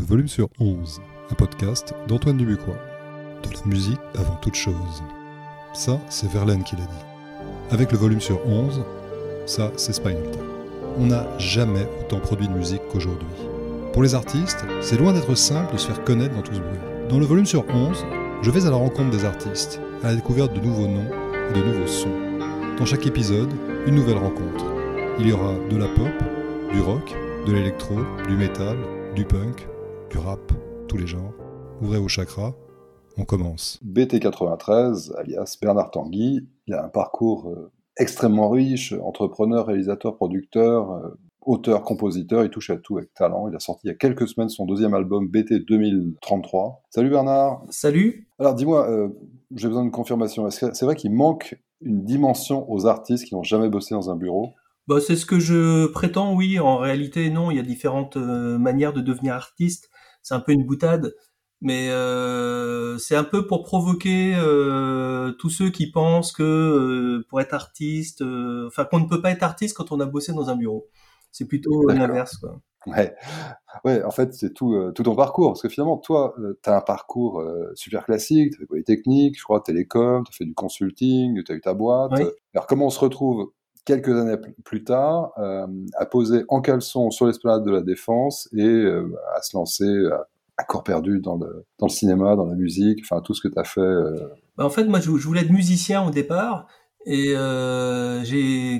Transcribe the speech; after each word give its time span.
Le 0.00 0.06
volume 0.06 0.28
sur 0.28 0.48
11, 0.58 1.02
un 1.30 1.34
podcast 1.34 1.94
d'Antoine 2.08 2.38
Dubuquois. 2.38 2.78
De 3.42 3.50
la 3.50 3.66
musique 3.66 4.00
avant 4.18 4.36
toute 4.36 4.54
chose. 4.54 5.02
Ça, 5.74 6.00
c'est 6.08 6.30
Verlaine 6.30 6.64
qui 6.64 6.74
l'a 6.74 6.84
dit. 6.84 7.04
Avec 7.70 7.92
le 7.92 7.98
volume 7.98 8.20
sur 8.20 8.40
11, 8.46 8.82
ça, 9.44 9.70
c'est 9.76 9.92
Spinal. 9.92 10.22
On 10.96 11.04
n'a 11.04 11.26
jamais 11.38 11.86
autant 12.00 12.18
produit 12.18 12.48
de 12.48 12.54
musique 12.54 12.80
qu'aujourd'hui. 12.90 13.28
Pour 13.92 14.02
les 14.02 14.14
artistes, 14.14 14.64
c'est 14.80 14.96
loin 14.96 15.12
d'être 15.12 15.34
simple 15.34 15.74
de 15.74 15.78
se 15.78 15.88
faire 15.88 16.02
connaître 16.02 16.34
dans 16.34 16.42
tout 16.42 16.54
ce 16.54 16.60
bruit. 16.60 16.78
Dans 17.10 17.18
le 17.18 17.26
volume 17.26 17.44
sur 17.44 17.68
11, 17.68 18.06
je 18.40 18.50
vais 18.50 18.64
à 18.64 18.70
la 18.70 18.76
rencontre 18.76 19.10
des 19.10 19.26
artistes, 19.26 19.82
à 20.02 20.06
la 20.06 20.14
découverte 20.14 20.54
de 20.54 20.60
nouveaux 20.60 20.88
noms 20.88 21.10
et 21.50 21.52
de 21.52 21.62
nouveaux 21.62 21.86
sons. 21.86 22.38
Dans 22.78 22.86
chaque 22.86 23.06
épisode, 23.06 23.52
une 23.86 23.96
nouvelle 23.96 24.16
rencontre. 24.16 24.64
Il 25.18 25.28
y 25.28 25.32
aura 25.32 25.52
de 25.68 25.76
la 25.76 25.88
pop, 25.88 26.72
du 26.72 26.80
rock, 26.80 27.14
de 27.46 27.52
l'électro, 27.52 27.96
du 28.26 28.36
métal, 28.36 28.78
du 29.14 29.26
punk, 29.26 29.66
du 30.10 30.18
rap, 30.18 30.52
tous 30.88 30.96
les 30.96 31.06
genres. 31.06 31.32
Ouvrez 31.80 31.98
vos 31.98 32.08
chakras, 32.08 32.54
on 33.16 33.24
commence. 33.24 33.78
BT93, 33.86 35.14
alias 35.16 35.56
Bernard 35.62 35.92
Tanguy, 35.92 36.48
il 36.66 36.74
a 36.74 36.84
un 36.84 36.88
parcours 36.88 37.48
euh, 37.48 37.70
extrêmement 37.96 38.50
riche, 38.50 38.92
entrepreneur, 38.92 39.66
réalisateur, 39.66 40.16
producteur, 40.16 40.90
euh, 40.90 41.08
auteur, 41.42 41.82
compositeur, 41.84 42.44
il 42.44 42.50
touche 42.50 42.70
à 42.70 42.76
tout 42.76 42.98
avec 42.98 43.14
talent. 43.14 43.48
Il 43.48 43.54
a 43.54 43.60
sorti 43.60 43.82
il 43.86 43.88
y 43.88 43.92
a 43.92 43.94
quelques 43.94 44.26
semaines 44.26 44.48
son 44.48 44.66
deuxième 44.66 44.94
album 44.94 45.28
BT 45.28 45.60
2033. 45.60 46.82
Salut 46.90 47.10
Bernard. 47.10 47.62
Salut. 47.70 48.28
Alors 48.40 48.54
dis-moi, 48.54 48.90
euh, 48.90 49.08
j'ai 49.54 49.68
besoin 49.68 49.84
de 49.84 49.90
confirmation. 49.90 50.46
Est-ce 50.48 50.66
que 50.66 50.74
c'est 50.74 50.84
vrai 50.84 50.96
qu'il 50.96 51.12
manque 51.12 51.56
une 51.82 52.04
dimension 52.04 52.70
aux 52.70 52.86
artistes 52.86 53.26
qui 53.26 53.34
n'ont 53.34 53.44
jamais 53.44 53.68
bossé 53.68 53.94
dans 53.94 54.10
un 54.10 54.16
bureau? 54.16 54.50
Bah, 54.90 55.00
c'est 55.00 55.14
ce 55.14 55.24
que 55.24 55.38
je 55.38 55.86
prétends, 55.86 56.34
oui. 56.34 56.58
En 56.58 56.76
réalité, 56.78 57.30
non. 57.30 57.52
Il 57.52 57.56
y 57.56 57.60
a 57.60 57.62
différentes 57.62 58.16
euh, 58.16 58.58
manières 58.58 58.92
de 58.92 59.00
devenir 59.00 59.34
artiste. 59.34 59.88
C'est 60.22 60.34
un 60.34 60.40
peu 60.40 60.52
une 60.52 60.64
boutade, 60.64 61.12
mais 61.60 61.90
euh, 61.90 62.96
c'est 62.98 63.16
un 63.16 63.24
peu 63.24 63.46
pour 63.46 63.64
provoquer 63.64 64.34
euh, 64.34 65.32
tous 65.32 65.50
ceux 65.50 65.70
qui 65.70 65.90
pensent 65.90 66.32
que 66.32 66.42
euh, 66.42 67.26
pour 67.28 67.40
être 67.40 67.52
artiste, 67.52 68.22
enfin 68.66 68.84
qu'on 68.84 69.00
ne 69.00 69.08
peut 69.08 69.20
pas 69.20 69.30
être 69.30 69.42
artiste 69.42 69.76
quand 69.76 69.92
on 69.92 70.00
a 70.00 70.06
bossé 70.06 70.32
dans 70.32 70.48
un 70.48 70.56
bureau. 70.56 70.88
C'est 71.32 71.44
plutôt 71.44 71.86
l'inverse, 71.88 72.38
quoi. 72.38 72.60
Ouais. 72.86 73.14
ouais, 73.84 74.02
en 74.02 74.10
fait, 74.10 74.32
c'est 74.32 74.54
tout, 74.54 74.74
tout 74.94 75.02
ton 75.02 75.14
parcours. 75.14 75.52
Parce 75.52 75.60
que 75.60 75.68
finalement, 75.68 75.98
toi, 75.98 76.34
tu 76.62 76.70
as 76.70 76.78
un 76.78 76.80
parcours 76.80 77.44
super 77.74 78.06
classique, 78.06 78.52
tu 78.52 78.58
fait 78.58 78.66
Polytechnique, 78.66 79.38
je 79.38 79.44
crois, 79.44 79.60
télécom, 79.60 80.24
tu 80.24 80.30
as 80.30 80.36
fait 80.38 80.46
du 80.46 80.54
consulting, 80.54 81.44
tu 81.44 81.52
as 81.52 81.54
eu 81.54 81.60
ta 81.60 81.74
boîte. 81.74 82.12
Oui. 82.16 82.24
Alors, 82.54 82.66
comment 82.66 82.86
on 82.86 82.90
se 82.90 82.98
retrouve 82.98 83.52
quelques 83.84 84.08
années 84.08 84.36
pl- 84.36 84.54
plus 84.64 84.84
tard 84.84 85.32
euh, 85.38 85.66
à 85.96 86.06
poser 86.06 86.44
en 86.48 86.60
caleçon 86.60 87.10
sur 87.10 87.26
l'esplanade 87.26 87.64
de 87.64 87.70
la 87.70 87.80
Défense 87.82 88.48
et 88.56 88.62
euh, 88.64 89.12
à 89.36 89.42
se 89.42 89.56
lancer 89.56 89.86
à, 90.56 90.64
corps 90.64 90.84
perdu 90.84 91.20
dans 91.20 91.36
le, 91.38 91.64
cinéma, 91.88 92.36
dans 92.36 92.44
la 92.46 92.54
musique, 92.54 93.00
enfin, 93.02 93.22
tout 93.22 93.32
ce 93.34 93.40
que 93.40 93.48
tu 93.48 93.58
as 93.58 93.64
fait. 93.64 93.80
euh, 93.80 94.28
Bah, 94.58 94.64
en 94.66 94.70
fait, 94.70 94.84
moi, 94.84 95.00
je, 95.00 95.10
voulais 95.10 95.40
être 95.40 95.50
musicien 95.50 96.06
au 96.06 96.10
départ. 96.10 96.66
Et 97.06 97.32
euh, 97.34 98.22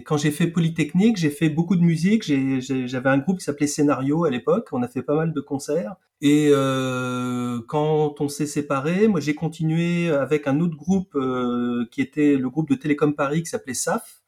quand 0.05 0.19
j'ai 0.19 0.31
fait 0.31 0.47
Polytechnique, 0.47 1.17
j'ai 1.17 1.31
fait 1.31 1.49
beaucoup 1.49 1.75
de 1.77 1.81
musique. 1.83 2.23
J'avais 2.25 3.09
un 3.09 3.17
groupe 3.17 3.39
qui 3.39 3.45
s'appelait 3.45 3.67
Scénario 3.67 4.25
à 4.25 4.31
l'époque. 4.31 4.69
On 4.73 4.83
a 4.83 4.89
fait 4.89 5.03
pas 5.03 5.15
mal 5.15 5.33
de 5.33 5.41
concerts. 5.41 5.97
Et 6.21 6.51
euh, 6.53 7.61
quand 7.67 8.21
on 8.21 8.29
s'est 8.29 8.45
séparés, 8.47 9.09
moi 9.09 9.21
j'ai 9.21 9.35
continué 9.35 10.11
avec 10.11 10.47
un 10.47 10.61
autre 10.61 10.77
groupe 10.77 11.15
euh, 11.15 11.87
qui 11.91 12.03
était 12.03 12.37
le 12.37 12.51
groupe 12.51 12.69
de 12.69 12.75
Télécom 12.75 13.15
Paris 13.15 13.43
qui 13.43 13.49
s'appelait 13.49 13.73
SAF, 13.73 14.20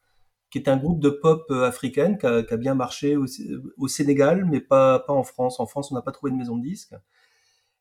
qui 0.53 0.59
était 0.59 0.69
un 0.69 0.77
groupe 0.77 0.99
de 0.99 1.09
pop 1.09 1.47
euh, 1.49 1.63
africaine 1.63 2.19
qui 2.19 2.27
a, 2.27 2.57
bien 2.57 2.75
marché 2.75 3.17
au, 3.17 3.87
Sénégal, 3.87 4.45
mais 4.45 4.59
pas, 4.59 5.03
en 5.07 5.23
France. 5.23 5.59
En 5.59 5.65
France, 5.65 5.91
on 5.91 5.95
n'a 5.95 6.03
pas 6.03 6.11
trouvé 6.11 6.31
de 6.31 6.37
maison 6.37 6.55
de 6.57 6.61
disques. 6.61 6.93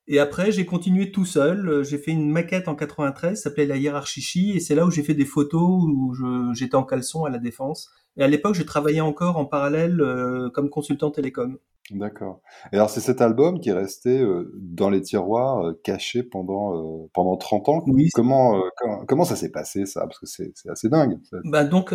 Et 0.09 0.19
après, 0.19 0.53
j'ai 0.53 0.65
continué 0.65 1.13
tout 1.13 1.27
seul. 1.27 1.85
J'ai 1.85 1.99
fait 1.99 2.13
une 2.13 2.31
maquette 2.31 2.69
en 2.69 2.75
93, 2.75 3.37
ça 3.37 3.43
s'appelait 3.43 3.67
La 3.67 3.77
Hiérarchie, 3.77 4.53
et 4.53 4.61
c'est 4.61 4.75
là 4.75 4.87
où 4.87 4.91
j'ai 4.91 5.03
fait 5.03 5.13
des 5.13 5.27
photos 5.27 5.83
où 5.85 6.15
j'étais 6.55 6.75
en 6.75 6.85
caleçon 6.85 7.27
à 7.27 7.31
la 7.31 7.37
Défense. 7.37 7.91
Et 8.17 8.23
à 8.23 8.27
l'époque, 8.27 8.55
je 8.55 8.63
travaillais 8.63 9.03
encore 9.03 9.37
en 9.37 9.45
parallèle 9.45 10.01
euh, 10.01 10.49
comme 10.49 10.71
consultant 10.71 11.11
télécom. 11.11 11.59
D'accord. 11.95 12.41
Et 12.73 12.77
alors, 12.77 12.89
c'est 12.89 13.01
cet 13.01 13.21
album 13.21 13.61
qui 13.61 13.69
est 13.69 13.75
resté 13.75 14.19
euh, 14.21 14.51
dans 14.57 14.89
les 14.89 15.03
tiroirs, 15.03 15.67
euh, 15.67 15.81
caché 15.85 16.23
pendant, 16.23 16.75
euh, 17.05 17.07
pendant 17.13 17.37
30 17.37 17.69
ans? 17.69 17.83
Oui. 17.87 18.09
Comment, 18.15 18.61
comment, 18.79 19.05
comment 19.05 19.25
ça 19.25 19.37
s'est 19.37 19.51
passé, 19.51 19.85
ça? 19.85 20.01
Parce 20.07 20.19
que 20.19 20.27
c'est 20.27 20.53
assez 20.71 20.89
dingue. 20.89 21.19
Bah 21.45 21.65
donc, 21.65 21.93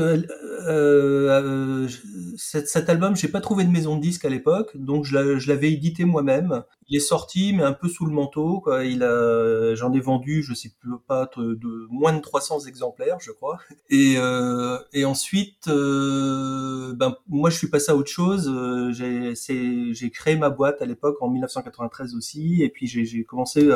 je- 1.87 1.97
cet, 2.37 2.67
cet 2.67 2.89
album, 2.89 3.15
j'ai 3.15 3.27
pas 3.27 3.41
trouvé 3.41 3.63
de 3.63 3.71
maison 3.71 3.95
de 3.95 4.01
disque 4.01 4.25
à 4.25 4.29
l'époque, 4.29 4.75
donc 4.77 5.03
je 5.05 5.15
l'a- 5.17 5.39
je 5.39 5.47
l'avais 5.47 5.71
édité 5.71 6.05
moi-même. 6.05 6.63
Il 6.89 6.95
est 6.95 6.99
sorti, 7.01 7.53
mais 7.53 7.63
un 7.63 7.73
peu 7.73 7.89
sous 7.89 8.05
le 8.05 8.13
manteau. 8.13 8.63
J'en 8.67 9.93
ai 9.93 9.99
vendu, 9.99 10.43
je 10.43 10.53
sais 10.53 10.69
plus 10.79 10.91
pas, 11.07 11.29
de, 11.37 11.55
de 11.55 11.87
moins 11.89 12.13
de 12.13 12.21
300 12.21 12.59
exemplaires, 12.67 13.17
je 13.19 13.31
crois. 13.31 13.57
Et, 13.89 14.15
et 14.93 15.05
ensuite, 15.05 15.67
ben 15.67 17.15
moi, 17.27 17.49
je 17.49 17.57
suis 17.57 17.69
passé 17.69 17.91
à 17.91 17.95
autre 17.95 18.09
chose. 18.09 18.51
C'est- 19.35 19.86
j'ai 19.93 20.09
créé 20.09 20.35
ma 20.35 20.49
boîte 20.49 20.81
à 20.81 20.85
l'époque 20.85 21.17
en 21.21 21.29
1993 21.29 22.15
aussi, 22.15 22.63
et 22.63 22.69
puis 22.69 22.87
j'ai, 22.87 23.23
commencé 23.23 23.69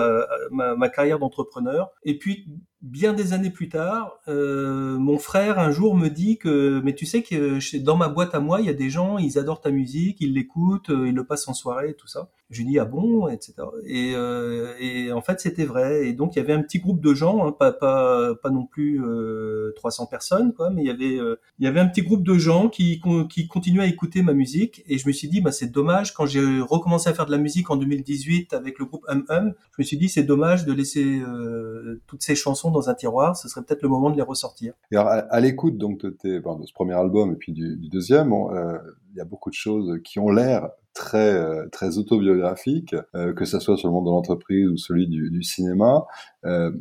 ma, 0.51 0.75
ma 0.75 0.89
carrière 0.89 1.19
d'entrepreneur. 1.19 1.91
Et 2.03 2.17
puis 2.17 2.47
bien 2.81 3.13
des 3.13 3.33
années 3.33 3.49
plus 3.49 3.69
tard, 3.69 4.19
euh, 4.27 4.97
mon 4.97 5.17
frère 5.17 5.59
un 5.59 5.71
jour 5.71 5.95
me 5.95 6.09
dit 6.09 6.37
que, 6.37 6.81
mais 6.83 6.95
tu 6.95 7.05
sais 7.05 7.21
que 7.21 7.77
dans 7.77 7.97
ma 7.97 8.09
boîte 8.09 8.33
à 8.35 8.39
moi, 8.39 8.59
il 8.59 8.67
y 8.67 8.69
a 8.69 8.73
des 8.73 8.89
gens, 8.89 9.17
ils 9.17 9.37
adorent 9.37 9.61
ta 9.61 9.71
musique, 9.71 10.17
ils 10.21 10.33
l'écoutent, 10.33 10.89
euh, 10.89 11.07
ils 11.07 11.15
le 11.15 11.25
passent 11.25 11.47
en 11.47 11.53
soirée, 11.53 11.95
tout 11.95 12.07
ça. 12.07 12.29
Je 12.51 12.59
lui 12.59 12.65
dis 12.67 12.79
ah 12.79 12.85
bon, 12.85 13.29
etc. 13.29 13.53
Et, 13.85 14.11
euh, 14.13 14.73
et 14.77 15.13
en 15.13 15.21
fait 15.21 15.39
c'était 15.39 15.63
vrai. 15.63 16.07
Et 16.07 16.13
donc 16.13 16.35
il 16.35 16.39
y 16.39 16.41
avait 16.41 16.51
un 16.51 16.61
petit 16.61 16.79
groupe 16.79 16.99
de 16.99 17.13
gens, 17.13 17.47
hein, 17.47 17.53
pas 17.53 17.71
pas 17.71 18.35
pas 18.35 18.49
non 18.49 18.65
plus 18.65 19.01
euh, 19.01 19.71
300 19.77 20.07
personnes, 20.07 20.53
quoi, 20.53 20.69
mais 20.69 20.81
il 20.81 20.87
y 20.87 20.89
avait 20.89 21.17
euh, 21.17 21.37
il 21.59 21.65
y 21.65 21.67
avait 21.69 21.79
un 21.79 21.87
petit 21.87 22.01
groupe 22.01 22.23
de 22.23 22.37
gens 22.37 22.67
qui 22.67 23.01
qui 23.29 23.47
continuaient 23.47 23.83
à 23.83 23.87
écouter 23.87 24.21
ma 24.21 24.33
musique. 24.33 24.83
Et 24.87 24.97
je 24.97 25.07
me 25.07 25.13
suis 25.13 25.29
dit 25.29 25.39
bah 25.39 25.53
c'est 25.53 25.71
dommage 25.71 26.13
quand 26.13 26.25
j'ai 26.25 26.59
recommencé 26.59 27.09
à 27.09 27.13
faire 27.13 27.25
de 27.25 27.31
la 27.31 27.37
musique 27.37 27.69
en 27.69 27.77
2018 27.77 28.53
avec 28.53 28.79
le 28.79 28.85
groupe 28.85 29.05
Hum 29.07 29.23
Hum, 29.29 29.53
je 29.77 29.81
me 29.81 29.83
suis 29.83 29.97
dit 29.97 30.09
c'est 30.09 30.23
dommage 30.23 30.65
de 30.65 30.73
laisser 30.73 31.05
euh, 31.05 32.01
toutes 32.05 32.21
ces 32.21 32.35
chansons 32.35 32.70
dans 32.71 32.89
un 32.89 32.93
tiroir, 32.95 33.35
ce 33.37 33.47
serait 33.49 33.63
peut-être 33.63 33.81
le 33.83 33.89
moment 33.89 34.09
de 34.09 34.15
les 34.15 34.21
ressortir. 34.21 34.73
Et 34.91 34.95
alors, 34.95 35.09
à, 35.11 35.15
à 35.17 35.39
l'écoute 35.39 35.77
donc 35.77 35.99
de, 36.01 36.09
tes, 36.09 36.39
bon, 36.39 36.57
de 36.57 36.65
ce 36.65 36.73
premier 36.73 36.93
album 36.93 37.31
et 37.33 37.35
puis 37.35 37.51
du, 37.53 37.75
du 37.77 37.89
deuxième, 37.89 38.31
euh, 38.33 38.77
il 39.11 39.17
y 39.17 39.21
a 39.21 39.25
beaucoup 39.25 39.49
de 39.49 39.55
choses 39.55 39.99
qui 40.03 40.19
ont 40.19 40.29
l'air 40.31 40.69
très 40.93 41.33
euh, 41.33 41.67
très 41.71 41.97
autobiographiques, 41.97 42.95
euh, 43.15 43.33
que 43.33 43.45
ça 43.45 43.59
soit 43.59 43.77
sur 43.77 43.87
le 43.87 43.93
monde 43.93 44.05
de 44.05 44.11
l'entreprise 44.11 44.67
ou 44.67 44.77
celui 44.77 45.07
du, 45.07 45.29
du 45.29 45.43
cinéma. 45.43 46.05
Euh, 46.45 46.71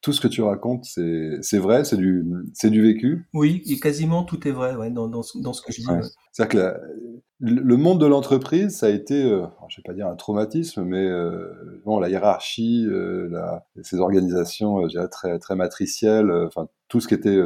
tout 0.00 0.12
ce 0.12 0.20
que 0.20 0.28
tu 0.28 0.40
racontes, 0.42 0.84
c'est 0.86 1.38
c'est 1.42 1.58
vrai, 1.58 1.84
c'est 1.84 1.96
du 1.98 2.24
c'est 2.54 2.70
du 2.70 2.80
vécu? 2.82 3.28
Oui, 3.34 3.62
et 3.66 3.78
quasiment 3.78 4.24
tout 4.24 4.48
est 4.48 4.50
vrai 4.50 4.74
ouais, 4.74 4.90
dans, 4.90 5.08
dans, 5.08 5.22
ce- 5.22 5.38
dans 5.38 5.52
ce 5.52 5.60
que 5.62 5.72
je 5.72 5.82
dis. 5.82 5.88
Ouais. 5.88 6.00
C'est-à-dire 6.32 6.48
que 6.52 6.56
la- 6.58 6.80
le 7.42 7.76
monde 7.76 7.98
de 7.98 8.06
l'entreprise, 8.06 8.76
ça 8.76 8.86
a 8.86 8.90
été, 8.90 9.24
euh, 9.24 9.46
je 9.68 9.78
vais 9.78 9.82
pas 9.82 9.94
dire 9.94 10.06
un 10.06 10.14
traumatisme, 10.14 10.84
mais 10.84 11.06
euh, 11.06 11.80
bon, 11.86 11.98
la 11.98 12.10
hiérarchie, 12.10 12.86
euh, 12.86 13.30
ces 13.82 13.98
organisations, 13.98 14.78
euh, 14.78 14.82
je 14.84 14.88
dirais, 14.88 15.08
très 15.08 15.38
très 15.38 15.56
matricielles, 15.56 16.30
enfin 16.46 16.68
tout 16.88 17.00
ce 17.00 17.08
qui 17.08 17.14
était 17.14 17.38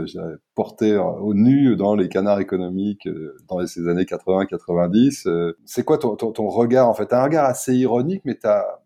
porté 0.54 0.96
au 0.96 1.34
nu 1.34 1.76
dans 1.76 1.94
les 1.94 2.08
canards 2.08 2.40
économiques 2.40 3.06
dans 3.46 3.64
ces 3.66 3.88
années 3.88 4.04
80-90. 4.04 5.28
euh, 5.28 5.52
c'est 5.66 5.84
quoi 5.84 5.98
ton, 5.98 6.16
ton, 6.16 6.48
regard 6.48 6.88
en 6.88 6.94
fait? 6.94 7.12
Un 7.12 7.22
regard 7.22 7.44
assez 7.44 7.76
ironique, 7.76 8.22
mais 8.24 8.38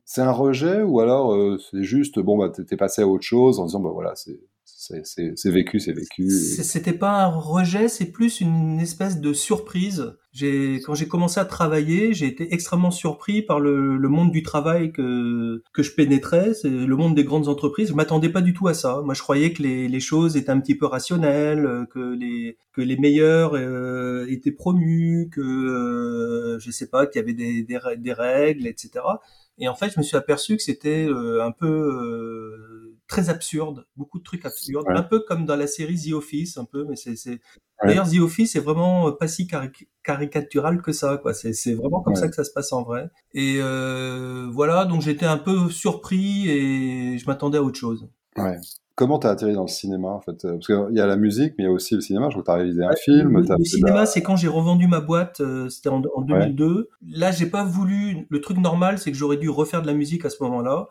c'est 0.04 0.20
un 0.20 0.32
rejet 0.32 0.82
ou 0.82 0.98
alors 0.98 1.32
c'est 1.70 1.84
juste 1.84 2.18
bon 2.18 2.36
bah 2.36 2.50
t'es 2.50 2.76
passé 2.76 3.02
à 3.02 3.06
autre 3.06 3.22
chose 3.22 3.60
en 3.60 3.66
disant 3.66 3.78
bah 3.78 3.90
voilà 3.92 4.14
c'est 4.16 4.40
c'est 4.78 5.50
vécu, 5.50 5.80
c'est 5.80 5.92
vécu. 5.92 6.30
C'était 6.30 6.92
pas 6.92 7.24
un 7.24 7.26
rejet, 7.26 7.88
c'est 7.88 8.06
plus 8.06 8.40
une 8.40 8.80
espèce 8.80 9.20
de 9.20 9.32
surprise. 9.32 10.16
J'ai, 10.38 10.80
quand 10.84 10.94
j'ai 10.94 11.08
commencé 11.08 11.40
à 11.40 11.44
travailler, 11.44 12.14
j'ai 12.14 12.26
été 12.26 12.52
extrêmement 12.54 12.90
surpris 12.92 13.42
par 13.42 13.58
le, 13.60 13.96
le 13.96 14.08
monde 14.08 14.30
du 14.30 14.42
travail 14.42 14.92
que 14.92 15.62
que 15.72 15.82
je 15.82 15.92
pénétrais, 15.94 16.54
c'est 16.54 16.68
le 16.70 16.96
monde 16.96 17.14
des 17.16 17.24
grandes 17.24 17.48
entreprises. 17.48 17.88
Je 17.88 17.94
m'attendais 17.94 18.28
pas 18.28 18.40
du 18.42 18.52
tout 18.54 18.68
à 18.68 18.74
ça. 18.74 19.00
Moi, 19.04 19.14
je 19.14 19.22
croyais 19.22 19.52
que 19.52 19.62
les, 19.62 19.88
les 19.88 20.00
choses 20.00 20.36
étaient 20.36 20.50
un 20.50 20.60
petit 20.60 20.76
peu 20.76 20.86
rationnelles, 20.86 21.66
euh, 21.66 21.86
que 21.86 21.98
les 22.14 22.56
que 22.72 22.82
les 22.82 22.96
meilleurs 22.96 23.52
euh, 23.54 24.26
étaient 24.28 24.52
promus, 24.52 25.28
que 25.32 25.40
euh, 25.40 26.58
je 26.60 26.70
sais 26.70 26.88
pas, 26.88 27.06
qu'il 27.06 27.20
y 27.20 27.22
avait 27.24 27.32
des, 27.34 27.62
des, 27.62 27.76
rè- 27.76 27.96
des 28.00 28.12
règles, 28.12 28.66
etc. 28.66 29.20
Et 29.58 29.68
en 29.68 29.74
fait, 29.74 29.90
je 29.90 29.98
me 29.98 30.04
suis 30.04 30.16
aperçu 30.16 30.56
que 30.56 30.62
c'était 30.62 31.06
euh, 31.08 31.42
un 31.44 31.50
peu 31.52 31.66
euh, 31.66 32.87
très 33.08 33.30
absurde, 33.30 33.86
beaucoup 33.96 34.18
de 34.18 34.24
trucs 34.24 34.44
absurdes, 34.46 34.86
Ouais. 34.86 34.96
un 34.96 35.02
peu 35.02 35.20
comme 35.20 35.44
dans 35.46 35.56
la 35.56 35.66
série 35.66 35.96
The 36.00 36.12
Office, 36.12 36.56
un 36.58 36.64
peu, 36.64 36.84
mais 36.88 36.94
c'est. 36.94 37.10
Ouais. 37.30 37.38
d'ailleurs 37.86 38.08
The 38.10 38.18
Office 38.20 38.54
est 38.56 38.60
vraiment 38.60 39.10
pas 39.12 39.28
si 39.28 39.46
cari- 39.46 39.70
caricatural 40.04 40.82
que 40.82 40.92
ça, 40.92 41.16
quoi. 41.16 41.32
C'est, 41.34 41.74
vraiment 41.74 42.00
comme 42.02 42.14
Ouais. 42.14 42.20
ça 42.20 42.28
que 42.28 42.34
ça 42.34 42.44
se 42.44 42.50
passe 42.52 42.72
en 42.72 42.82
vrai. 42.82 43.08
Et 43.34 43.56
euh, 43.60 44.46
voilà, 44.52 44.84
donc 44.84 45.00
j'étais 45.02 45.26
un 45.26 45.38
peu 45.38 45.70
surpris 45.70 46.48
et 46.50 47.18
je 47.18 47.26
m'attendais 47.26 47.58
à 47.58 47.62
autre 47.62 47.78
chose. 47.78 48.08
Ouais. 48.36 48.56
comment 48.94 49.18
t'as 49.20 49.30
atterri 49.30 49.52
dans 49.54 49.62
le 49.62 49.68
cinéma 49.68 50.08
en 50.08 50.20
fait 50.20 50.42
Parce 50.42 50.66
qu'il 50.66 50.88
y 50.96 51.00
a 51.00 51.06
la 51.06 51.16
musique, 51.16 51.54
mais 51.56 51.64
il 51.64 51.66
y 51.66 51.70
a 51.70 51.72
aussi 51.72 51.94
le 51.94 52.00
cinéma. 52.00 52.26
Je 52.30 52.32
crois 52.32 52.42
que 52.42 52.46
t'as 52.46 52.54
réalisé 52.56 52.82
un 52.84 52.96
film. 52.96 53.38
Le, 53.38 53.56
le 53.58 53.64
cinéma, 53.64 54.06
c'est 54.06 54.22
quand 54.22 54.34
j'ai 54.36 54.48
revendu 54.48 54.86
ma 54.88 55.00
boîte. 55.00 55.40
C'était 55.70 55.88
en, 55.88 56.02
en 56.16 56.20
2002. 56.22 56.88
Là, 57.08 57.30
j'ai 57.30 57.46
pas 57.46 57.62
voulu. 57.64 58.26
Le 58.28 58.40
truc 58.40 58.58
normal, 58.58 58.98
c'est 58.98 59.12
que 59.12 59.16
j'aurais 59.16 59.36
dû 59.36 59.48
refaire 59.48 59.82
de 59.82 59.86
la 59.86 59.94
musique 59.94 60.24
à 60.24 60.30
ce 60.30 60.42
moment-là. 60.42 60.88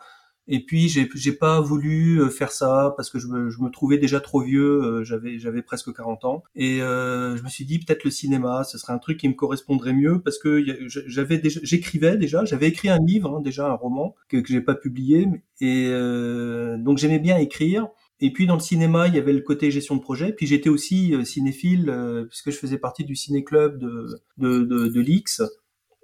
Et 0.47 0.63
puis 0.63 0.87
j'ai 0.87 1.09
j'ai 1.13 1.33
pas 1.33 1.59
voulu 1.59 2.21
euh, 2.21 2.29
faire 2.29 2.51
ça 2.51 2.93
parce 2.95 3.09
que 3.09 3.19
je 3.19 3.27
me, 3.27 3.49
je 3.49 3.61
me 3.61 3.69
trouvais 3.69 3.97
déjà 3.97 4.21
trop 4.21 4.41
vieux, 4.41 4.81
euh, 4.81 5.03
j'avais 5.03 5.39
j'avais 5.39 5.61
presque 5.61 5.93
40 5.93 6.23
ans 6.25 6.43
et 6.55 6.81
euh, 6.81 7.35
je 7.35 7.43
me 7.43 7.49
suis 7.49 7.65
dit 7.65 7.79
peut-être 7.79 8.05
le 8.05 8.11
cinéma, 8.11 8.63
ce 8.63 8.77
serait 8.77 8.93
un 8.93 8.97
truc 8.97 9.19
qui 9.19 9.27
me 9.27 9.33
correspondrait 9.33 9.93
mieux 9.93 10.21
parce 10.21 10.37
que 10.37 10.63
j'avais 10.87 11.37
déjà 11.37 11.59
j'écrivais 11.63 12.17
déjà, 12.17 12.45
j'avais 12.45 12.69
écrit 12.69 12.89
un 12.89 12.99
livre 12.99 13.35
hein, 13.35 13.41
déjà 13.41 13.67
un 13.67 13.73
roman 13.73 14.15
que 14.29 14.37
que 14.37 14.47
j'ai 14.47 14.61
pas 14.61 14.75
publié 14.75 15.27
et 15.59 15.87
euh, 15.91 16.77
donc 16.77 16.97
j'aimais 16.97 17.19
bien 17.19 17.37
écrire. 17.37 17.87
Et 18.19 18.33
puis 18.33 18.47
dans 18.47 18.55
le 18.55 18.61
cinéma, 18.61 19.07
il 19.07 19.13
y 19.13 19.19
avait 19.19 19.33
le 19.33 19.41
côté 19.41 19.69
gestion 19.69 19.95
de 19.95 20.01
projet. 20.01 20.33
Puis 20.33 20.47
j'étais 20.47 20.69
aussi 20.69 21.13
cinéphile 21.23 22.25
puisque 22.29 22.49
je 22.49 22.57
faisais 22.57 22.79
partie 22.79 23.05
du 23.05 23.15
ciné 23.15 23.43
club 23.43 23.77
de 23.77 24.07
de, 24.37 24.63
de, 24.63 24.87
de 24.87 25.01
l'X 25.01 25.43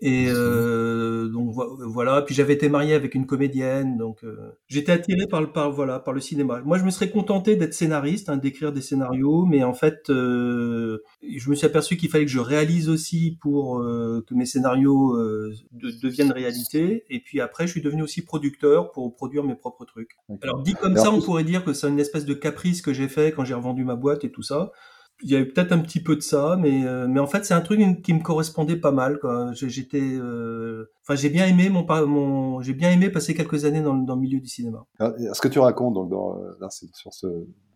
et 0.06 0.26
euh, 0.28 1.30
donc 1.30 1.56
voilà. 1.80 2.24
Puis 2.24 2.36
j'avais 2.36 2.52
été 2.52 2.68
marié 2.68 2.94
avec 2.94 3.16
une 3.16 3.26
comédienne, 3.26 3.96
donc 3.98 4.26
euh, 4.26 4.52
j'étais 4.68 4.92
attiré 4.92 5.28
par 5.28 5.40
le 5.40 5.48
par 5.48 5.72
voilà 5.72 5.98
par 5.98 6.14
le 6.14 6.20
cinéma. 6.20 6.62
Moi, 6.66 6.78
je 6.78 6.84
me 6.84 6.90
serais 6.90 7.10
contenté 7.10 7.56
d'être 7.56 7.74
scénariste, 7.74 8.28
hein, 8.28 8.36
d'écrire 8.36 8.74
des 8.74 8.82
scénarios, 8.82 9.46
mais 9.46 9.64
en 9.64 9.74
fait, 9.74 10.10
euh, 10.10 11.02
je 11.26 11.50
me 11.50 11.56
suis 11.56 11.66
aperçu 11.66 11.96
qu'il 11.96 12.10
fallait 12.10 12.26
que 12.26 12.32
je 12.32 12.42
réalise 12.42 12.90
aussi 12.90 13.38
pour 13.40 13.80
euh, 13.80 14.22
que 14.28 14.34
mes 14.34 14.46
scénarios 14.46 15.16
euh, 15.16 15.54
de, 15.72 15.90
deviennent 16.04 16.34
réalité. 16.34 17.06
Et 17.10 17.22
puis 17.22 17.40
après, 17.40 17.66
je 17.66 17.72
suis 17.72 17.82
devenu 17.82 18.02
aussi 18.02 18.26
producteur 18.26 18.92
pour 18.92 19.16
produire 19.16 19.46
mes 19.46 19.56
propres 19.56 19.86
trucs. 19.86 20.18
Alors 20.42 20.64
dit 20.64 20.74
comme 20.74 20.98
ça, 20.98 21.14
on 21.14 21.22
pourrait 21.22 21.46
dire 21.46 21.64
que 21.64 21.72
c'est 21.72 21.88
une 21.88 22.02
espèce 22.02 22.26
de 22.26 22.34
caprice 22.34 22.82
que 22.82 22.92
j'ai 22.92 23.08
fait 23.08 23.32
quand 23.32 23.46
j'ai 23.46 23.54
revendu 23.54 23.86
ma 23.86 23.96
boîte 23.96 24.26
et 24.26 24.32
tout 24.32 24.44
ça 24.44 24.74
il 25.22 25.30
y 25.30 25.36
avait 25.36 25.46
peut-être 25.46 25.72
un 25.72 25.80
petit 25.80 26.02
peu 26.02 26.16
de 26.16 26.22
ça, 26.22 26.58
mais 26.60 26.86
euh, 26.86 27.08
mais 27.08 27.20
en 27.20 27.28
fait 27.28 27.46
c'est 27.46 27.54
un 27.54 27.62
truc 27.62 27.80
qui 28.02 28.14
me 28.14 28.22
correspondait 28.22 28.76
pas 28.76 28.92
mal. 28.92 29.20
J'étais, 29.54 30.02
euh, 30.02 30.92
enfin 31.04 31.16
j'ai 31.16 31.30
bien 31.30 31.46
aimé 31.46 31.70
mon, 31.70 31.86
mon 32.08 32.62
j'ai 32.62 32.74
bien 32.74 32.92
aimé 32.92 33.10
passer 33.10 33.34
quelques 33.34 33.66
années 33.66 33.82
dans, 33.82 33.96
dans 33.96 34.16
le 34.16 34.22
milieu 34.22 34.40
du 34.40 34.48
cinéma. 34.48 34.86
Ce 35.00 35.42
que 35.42 35.48
tu 35.48 35.60
racontes 35.60 35.94
donc 35.94 36.10
dans, 36.10 36.36
là, 36.60 36.68
sur 36.70 37.14
ce, 37.14 37.28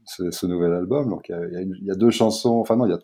ce, 0.05 0.31
ce, 0.31 0.45
nouvel 0.45 0.73
album, 0.73 1.09
donc 1.09 1.29
il 1.29 1.33
y 1.33 1.55
a, 1.55 1.61
il 1.61 1.85
y 1.85 1.91
a 1.91 1.95
deux 1.95 2.11
chansons, 2.11 2.59
enfin 2.59 2.75
non 2.75 2.85
il 2.85 2.91
y 2.91 2.95
a 2.95 2.99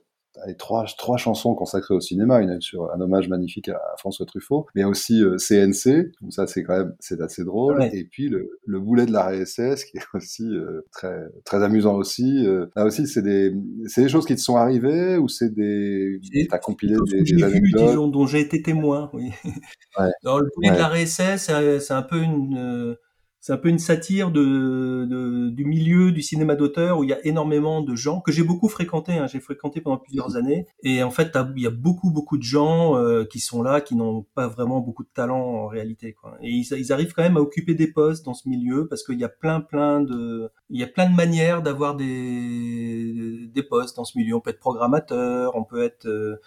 trois, 0.57 0.85
trois 0.97 1.18
chansons 1.18 1.56
consacrées 1.56 1.94
au 1.94 2.00
cinéma, 2.00 2.41
une 2.41 2.59
sur 2.62 2.91
un 2.91 3.00
hommage 3.00 3.30
magnifique 3.30 3.69
à, 3.69 3.80
François 3.97 4.25
Truffaut, 4.25 4.68
mais 4.75 4.83
aussi 4.83 5.21
CNC, 5.38 5.88
euh, 5.88 6.12
donc 6.21 6.33
ça 6.33 6.47
c'est 6.47 6.63
quand 6.63 6.77
même 6.77 6.95
c'est 7.00 7.21
assez 7.21 7.44
drôle, 7.44 7.83
et 7.94 8.03
puis 8.06 8.30
le, 8.30 8.59
le, 8.65 8.80
boulet 8.80 9.06
de 9.06 9.12
la 9.12 9.27
RSS 9.27 9.85
qui 9.85 9.97
est 9.97 10.03
aussi 10.13 10.47
euh, 10.47 10.81
très 10.91 11.24
très 11.45 11.63
amusant 11.63 11.95
aussi. 11.95 12.45
Euh, 12.45 12.68
là 12.75 12.85
aussi 12.85 13.07
c'est 13.07 13.21
des 13.21 13.53
c'est 13.88 14.03
des 14.03 14.09
choses 14.09 14.25
qui 14.25 14.35
te 14.35 14.41
sont 14.41 14.56
arrivées 14.56 15.18
ou 15.18 15.27
c'est 15.27 15.53
des 15.53 16.19
t'as 16.50 16.57
compilé 16.57 16.95
des, 17.12 17.21
des 17.21 17.44
anecdotes? 17.44 17.89
vu, 17.91 18.12
dont 18.12 18.25
j'ai 18.25 18.41
été 18.41 18.62
témoin. 18.62 19.09
Oui. 19.13 19.31
Ouais. 20.00 20.09
Dans 20.24 20.39
le 20.39 20.47
boulet 20.56 20.71
de 20.71 20.77
la 20.77 20.89
RSS, 20.89 21.51
c'est 21.85 21.94
un 21.94 22.01
peu 22.01 22.18
une 22.18 22.97
c'est 23.44 23.51
un 23.51 23.57
peu 23.57 23.68
une 23.68 23.78
satire 23.78 24.31
de, 24.31 25.04
de, 25.04 25.50
du 25.50 25.66
milieu 25.66 26.13
du 26.13 26.22
cinéma 26.22 26.56
d'auteur 26.56 27.00
où 27.00 27.04
il 27.04 27.10
y 27.10 27.13
a 27.13 27.19
énormément 27.28 27.81
de 27.81 27.94
gens 27.94 28.22
que 28.22 28.31
j'ai 28.31 28.42
beaucoup 28.42 28.69
fréquenté. 28.69 29.18
Hein, 29.18 29.28
j'ai 29.28 29.42
fréquenté 29.42 29.81
pendant 29.81 29.98
plusieurs 29.98 30.38
années. 30.38 30.66
Et 30.81 31.04
en 31.04 31.12
fait, 31.12 31.38
il 31.57 31.62
y 31.62 31.68
a 31.68 31.69
beaucoup, 31.69 32.10
beaucoup 32.10 32.38
de 32.38 32.44
gens 32.44 32.95
euh, 32.95 33.25
qui 33.25 33.42
sont 33.42 33.62
là, 33.62 33.81
qui 33.81 33.98
n'ont 33.98 34.25
pas 34.34 34.48
vraiment 34.48 34.80
beaucoup 34.80 35.04
de 35.04 35.10
talent 35.13 35.42
en 35.42 35.68
réalité. 35.68 36.13
Quoi. 36.13 36.38
Et 36.42 36.51
ils, 36.51 36.66
ils, 36.72 36.94
arrivent 36.94 37.12
quand 37.13 37.22
même 37.22 37.36
à 37.36 37.42
occuper 37.42 37.75
des 37.75 37.92
postes 37.92 38.24
dans 38.24 38.34
ce 38.34 38.48
milieu 38.48 38.88
parce 38.88 39.04
qu'il 39.04 39.19
y 39.19 39.25
a 39.25 39.30
plein, 39.30 39.60
plein 39.60 40.00
de, 40.00 40.50
il 40.69 40.80
y 40.80 40.84
a 40.86 40.88
plein 40.88 41.10
de 41.10 41.16
manières 41.16 41.62
d'avoir 41.62 41.98
des, 41.98 43.50
des 43.54 43.63
postes 43.63 43.98
dans 43.98 44.06
ce 44.06 44.18
milieu. 44.18 44.36
On 44.36 44.40
peut 44.40 44.51
être 44.51 44.60
programmateur, 44.60 45.57
on 45.57 45.66
peut 45.66 45.84
être 45.84 46.06
euh, 46.06 46.38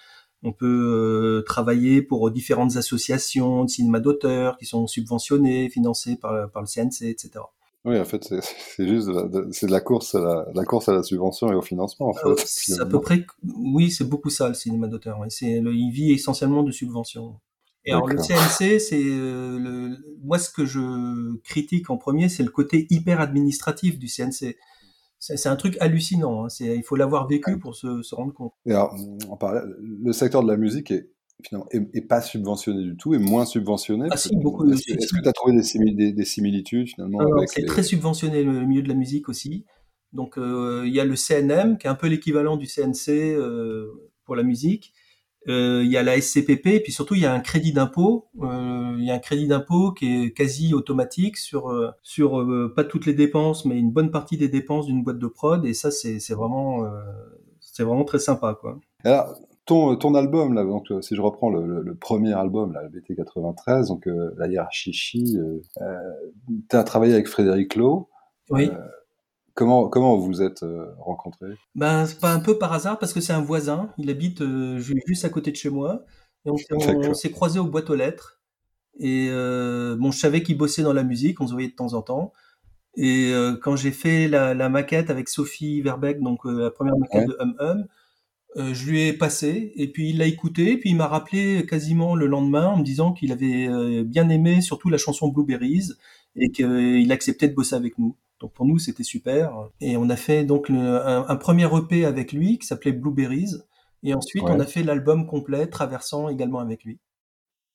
on 0.42 0.52
peut 0.52 0.66
euh, 0.66 1.42
travailler 1.42 2.02
pour 2.02 2.30
différentes 2.30 2.76
associations 2.76 3.64
de 3.64 3.70
cinéma 3.70 4.00
d'auteur 4.00 4.56
qui 4.58 4.66
sont 4.66 4.86
subventionnées, 4.86 5.68
financées 5.70 6.16
par, 6.16 6.50
par 6.50 6.62
le 6.62 6.68
CNC, 6.68 7.02
etc. 7.02 7.40
Oui, 7.86 8.00
en 8.00 8.04
fait, 8.04 8.24
c'est 8.24 8.88
juste 8.88 9.08
c'est 9.52 9.66
de 9.66 9.70
la 9.70 9.80
course 9.80 10.16
à 10.16 10.20
la, 10.20 10.46
la, 10.52 10.64
course 10.64 10.88
à 10.88 10.92
la 10.92 11.04
subvention 11.04 11.52
et 11.52 11.54
au 11.54 11.62
financement. 11.62 12.08
En 12.08 12.14
fait, 12.14 12.28
euh, 12.28 12.34
c'est 12.44 12.80
à 12.80 12.84
peu 12.84 13.00
près, 13.00 13.24
oui, 13.56 13.92
c'est 13.92 14.08
beaucoup 14.08 14.28
ça 14.28 14.48
le 14.48 14.54
cinéma 14.54 14.88
d'auteur. 14.88 15.20
C'est 15.28 15.62
il 15.62 15.90
vit 15.92 16.10
essentiellement 16.10 16.64
de 16.64 16.72
subventions. 16.72 17.38
Et 17.84 17.92
alors 17.92 18.08
le 18.08 18.16
CNC, 18.16 18.80
c'est 18.80 19.04
euh, 19.04 19.58
le, 19.60 19.96
moi 20.24 20.40
ce 20.40 20.50
que 20.50 20.66
je 20.66 21.36
critique 21.44 21.88
en 21.88 21.96
premier, 21.96 22.28
c'est 22.28 22.42
le 22.42 22.50
côté 22.50 22.88
hyper 22.90 23.20
administratif 23.20 24.00
du 24.00 24.08
CNC 24.08 24.56
c'est 25.18 25.48
un 25.48 25.56
truc 25.56 25.76
hallucinant. 25.80 26.44
Hein. 26.44 26.48
Il 26.60 26.82
faut 26.82 26.96
l'avoir 26.96 27.26
vécu 27.26 27.58
pour 27.58 27.74
se, 27.74 28.02
se, 28.02 28.14
rendre 28.14 28.32
compte. 28.32 28.52
Et 28.66 28.72
alors, 28.72 28.94
on 29.28 29.36
parlait, 29.36 29.62
le 29.80 30.12
secteur 30.12 30.42
de 30.42 30.48
la 30.48 30.56
musique 30.56 30.90
est, 30.90 31.10
finalement, 31.44 31.66
est, 31.70 32.00
pas 32.02 32.20
subventionné 32.20 32.82
du 32.82 32.96
tout, 32.96 33.14
est 33.14 33.18
moins 33.18 33.44
subventionné. 33.44 34.08
Ah, 34.10 34.16
si, 34.16 34.34
beaucoup. 34.36 34.70
Est-ce 34.70 35.14
que 35.14 35.22
tu 35.22 35.28
as 35.28 35.32
trouvé 35.32 35.56
des, 35.56 36.12
des, 36.12 36.24
similitudes 36.24 36.88
finalement 36.88 37.18
C'est 37.46 37.64
très 37.64 37.82
subventionné 37.82 38.42
le 38.42 38.66
milieu 38.66 38.82
de 38.82 38.88
la 38.88 38.94
musique 38.94 39.28
aussi. 39.28 39.64
Donc 40.12 40.38
euh, 40.38 40.84
il 40.86 40.94
y 40.94 41.00
a 41.00 41.04
le 41.04 41.16
CNM 41.16 41.78
qui 41.78 41.86
est 41.86 41.90
un 41.90 41.94
peu 41.94 42.06
l'équivalent 42.06 42.56
du 42.56 42.66
CNC 42.66 43.08
euh, 43.08 44.10
pour 44.24 44.36
la 44.36 44.42
musique. 44.42 44.92
Euh, 45.48 45.82
il 45.84 45.90
y 45.90 45.96
a 45.96 46.02
la 46.02 46.20
SCPP 46.20 46.66
et 46.66 46.80
puis 46.80 46.92
surtout 46.92 47.14
il 47.14 47.22
y 47.22 47.26
a 47.26 47.32
un 47.32 47.40
crédit 47.40 47.72
d'impôt. 47.72 48.26
Euh, 48.42 48.96
il 48.98 49.04
y 49.04 49.10
a 49.10 49.14
un 49.14 49.18
crédit 49.18 49.46
d'impôt 49.46 49.92
qui 49.92 50.24
est 50.24 50.30
quasi 50.32 50.74
automatique 50.74 51.36
sur 51.36 51.70
euh, 51.70 51.90
sur 52.02 52.44
pas 52.74 52.84
toutes 52.84 53.06
les 53.06 53.14
dépenses 53.14 53.64
mais 53.64 53.78
une 53.78 53.92
bonne 53.92 54.10
partie 54.10 54.36
des 54.36 54.48
dépenses 54.48 54.86
d'une 54.86 55.02
boîte 55.02 55.18
de 55.18 55.26
prod 55.26 55.64
et 55.64 55.74
ça 55.74 55.90
c'est 55.90 56.18
c'est 56.18 56.34
vraiment 56.34 56.84
c'est 57.60 57.84
vraiment 57.84 58.04
très 58.04 58.18
sympa 58.18 58.56
quoi. 58.60 58.78
Alors 59.04 59.38
ton, 59.66 59.96
ton 59.96 60.14
album 60.14 60.54
là 60.54 60.64
donc 60.64 60.92
si 61.00 61.14
je 61.14 61.20
reprends 61.20 61.50
le, 61.50 61.82
le, 61.82 61.94
premier 61.94 62.32
album 62.32 62.72
là 62.72 62.82
le 62.82 62.88
BT 62.88 63.16
93 63.16 63.88
donc 63.88 64.08
la 64.36 64.48
hiérarchie 64.48 64.92
chi 64.92 65.36
tu 66.68 66.76
as 66.76 66.84
travaillé 66.84 67.14
avec 67.14 67.28
Frédéric 67.28 67.76
Lowe. 67.76 68.08
Oui. 68.50 68.70
Comment, 69.56 69.88
comment 69.88 70.16
vous 70.18 70.42
êtes 70.42 70.62
euh, 70.62 70.94
rencontrés? 70.98 71.54
Ben, 71.74 72.06
pas 72.20 72.32
un 72.32 72.40
peu 72.40 72.58
par 72.58 72.72
hasard 72.74 72.98
parce 72.98 73.12
que 73.12 73.20
c'est 73.20 73.32
un 73.32 73.40
voisin. 73.40 73.90
Il 73.96 74.10
habite 74.10 74.42
euh, 74.42 74.78
juste 74.78 75.24
à 75.24 75.30
côté 75.30 75.50
de 75.50 75.56
chez 75.56 75.70
moi. 75.70 76.04
Et 76.44 76.50
on, 76.50 77.14
s'est 77.14 77.30
croisés 77.30 77.58
aux 77.58 77.64
boîtes 77.64 77.90
aux 77.90 77.96
lettres. 77.96 78.40
Et 78.98 79.28
euh, 79.30 79.96
bon, 79.98 80.10
je 80.10 80.18
savais 80.18 80.42
qu'il 80.42 80.56
bossait 80.56 80.82
dans 80.82 80.92
la 80.92 81.02
musique. 81.02 81.40
On 81.40 81.46
se 81.46 81.52
voyait 81.52 81.68
de 81.68 81.74
temps 81.74 81.94
en 81.94 82.02
temps. 82.02 82.32
Et 82.96 83.32
euh, 83.32 83.56
quand 83.56 83.76
j'ai 83.76 83.90
fait 83.90 84.28
la, 84.28 84.54
la, 84.54 84.68
maquette 84.68 85.10
avec 85.10 85.28
Sophie 85.28 85.82
Verbeck, 85.82 86.20
donc 86.20 86.46
euh, 86.46 86.64
la 86.64 86.70
première 86.70 86.96
maquette 86.96 87.28
de 87.28 87.36
Hum 87.40 87.56
Hum, 87.60 88.72
je 88.72 88.88
lui 88.88 89.02
ai 89.02 89.12
passé 89.12 89.72
et 89.76 89.92
puis 89.92 90.10
il 90.10 90.18
l'a 90.18 90.26
écouté. 90.26 90.78
Puis 90.78 90.90
il 90.90 90.96
m'a 90.96 91.06
rappelé 91.06 91.66
quasiment 91.66 92.14
le 92.14 92.26
lendemain 92.26 92.68
en 92.68 92.78
me 92.78 92.84
disant 92.84 93.12
qu'il 93.12 93.32
avait 93.32 94.02
bien 94.04 94.30
aimé 94.30 94.62
surtout 94.62 94.88
la 94.88 94.96
chanson 94.96 95.28
Blueberries 95.28 95.92
et 96.36 96.50
qu'il 96.50 97.12
acceptait 97.12 97.48
de 97.48 97.54
bosser 97.54 97.74
avec 97.74 97.98
nous. 97.98 98.16
Donc 98.40 98.52
pour 98.52 98.66
nous, 98.66 98.78
c'était 98.78 99.02
super. 99.02 99.68
Et 99.80 99.96
on 99.96 100.08
a 100.10 100.16
fait 100.16 100.44
donc 100.44 100.70
un, 100.70 101.36
premier 101.36 101.66
EP 101.74 102.04
avec 102.04 102.32
lui 102.32 102.58
qui 102.58 102.66
s'appelait 102.66 102.92
Blueberries. 102.92 103.56
Et 104.02 104.14
ensuite, 104.14 104.44
on 104.44 104.60
a 104.60 104.66
fait 104.66 104.82
l'album 104.82 105.26
complet, 105.26 105.66
Traversant 105.66 106.28
également 106.28 106.60
avec 106.60 106.84
lui. 106.84 107.00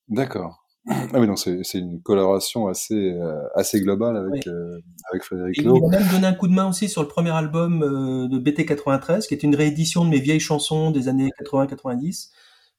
D'accord. 0.08 0.62
Ah 0.90 1.20
oui, 1.20 1.28
non, 1.28 1.36
c'est 1.36 1.62
une 1.76 2.02
coloration 2.02 2.68
assez, 2.68 3.12
euh, 3.12 3.40
assez 3.54 3.80
globale 3.82 4.18
avec, 4.18 4.48
euh, 4.48 4.80
avec 5.12 5.24
Frédéric 5.24 5.62
Lowe. 5.62 5.78
Il 5.78 5.82
m'a 5.84 6.00
même 6.00 6.08
donné 6.10 6.26
un 6.26 6.34
coup 6.34 6.48
de 6.48 6.54
main 6.54 6.68
aussi 6.68 6.90
sur 6.90 7.04
le 7.04 7.08
premier 7.08 7.30
album 7.30 7.84
euh, 7.84 8.28
de 8.28 8.40
BT93, 8.40 9.28
qui 9.28 9.34
est 9.36 9.44
une 9.44 9.56
réédition 9.56 10.04
de 10.04 10.10
mes 10.10 10.20
vieilles 10.20 10.40
chansons 10.40 10.90
des 10.90 11.08
années 11.08 11.30
80-90. 11.40 12.30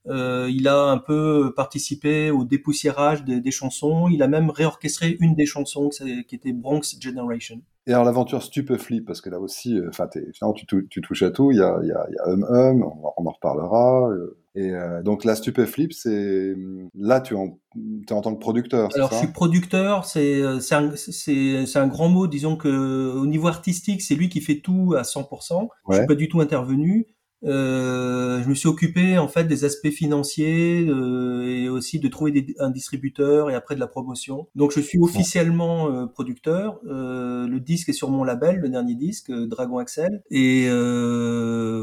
Euh, 0.08 0.50
il 0.50 0.66
a 0.66 0.82
un 0.90 0.98
peu 0.98 1.52
participé 1.54 2.32
au 2.32 2.44
dépoussiérage 2.44 3.24
des, 3.24 3.40
des, 3.40 3.50
chansons. 3.52 4.08
Il 4.08 4.20
a 4.24 4.26
même 4.26 4.50
réorchestré 4.50 5.16
une 5.20 5.36
des 5.36 5.46
chansons 5.46 5.90
qui 5.90 6.34
était 6.34 6.52
Bronx 6.52 6.96
Generation. 7.00 7.62
Et 7.86 7.92
alors 7.92 8.04
l'aventure 8.04 8.42
Stupeflip, 8.42 9.04
parce 9.04 9.20
que 9.20 9.28
là 9.28 9.40
aussi, 9.40 9.76
euh, 9.76 9.88
enfin, 9.88 10.08
tu, 10.54 10.66
tu, 10.88 11.00
touches 11.00 11.22
à 11.22 11.30
tout. 11.30 11.50
Il 11.50 11.58
y 11.58 11.62
a, 11.62 11.78
il 11.82 11.88
y 11.88 11.92
a, 11.92 12.06
il 12.08 12.14
y 12.14 12.18
a 12.18 12.28
Hum 12.28 12.44
Hum, 12.48 12.84
on, 13.16 13.26
en 13.26 13.30
reparlera. 13.30 14.08
Euh, 14.10 14.38
et 14.54 14.70
euh, 14.70 15.02
donc 15.02 15.24
la 15.24 15.34
Stupeflip, 15.34 15.92
c'est 15.92 16.54
là 16.94 17.20
tu 17.20 17.34
en, 17.34 17.58
es 17.76 18.12
en 18.12 18.20
tant 18.20 18.34
que 18.34 18.38
producteur. 18.38 18.88
Alors 18.94 19.10
ça 19.10 19.16
je 19.16 19.24
suis 19.24 19.32
producteur, 19.32 20.04
c'est 20.04 20.42
c'est 20.60 20.74
un, 20.74 21.82
un, 21.82 21.86
grand 21.88 22.08
mot. 22.08 22.28
Disons 22.28 22.56
que 22.56 23.12
au 23.16 23.26
niveau 23.26 23.48
artistique, 23.48 24.02
c'est 24.02 24.14
lui 24.14 24.28
qui 24.28 24.40
fait 24.40 24.60
tout 24.60 24.94
à 24.96 25.02
100%. 25.02 25.62
Ouais. 25.62 25.68
Je 25.88 25.96
suis 25.96 26.06
pas 26.06 26.14
du 26.14 26.28
tout 26.28 26.40
intervenu. 26.40 27.06
Euh, 27.44 28.42
je 28.42 28.48
me 28.48 28.54
suis 28.54 28.68
occupé 28.68 29.18
en 29.18 29.28
fait 29.28 29.44
des 29.44 29.64
aspects 29.64 29.90
financiers 29.90 30.86
euh, 30.88 31.42
et 31.46 31.68
aussi 31.68 31.98
de 31.98 32.08
trouver 32.08 32.30
des, 32.32 32.54
un 32.58 32.70
distributeur 32.70 33.50
et 33.50 33.54
après 33.54 33.74
de 33.74 33.80
la 33.80 33.86
promotion. 33.86 34.46
Donc 34.54 34.72
je 34.72 34.80
suis 34.80 34.98
officiellement 34.98 35.90
euh, 35.90 36.06
producteur. 36.06 36.80
Euh, 36.86 37.46
le 37.46 37.60
disque 37.60 37.88
est 37.88 37.94
sur 37.94 38.10
mon 38.10 38.24
label, 38.24 38.60
le 38.60 38.68
dernier 38.68 38.94
disque, 38.94 39.30
euh, 39.30 39.46
Dragon 39.46 39.78
Axel. 39.78 40.22
Et 40.30 40.68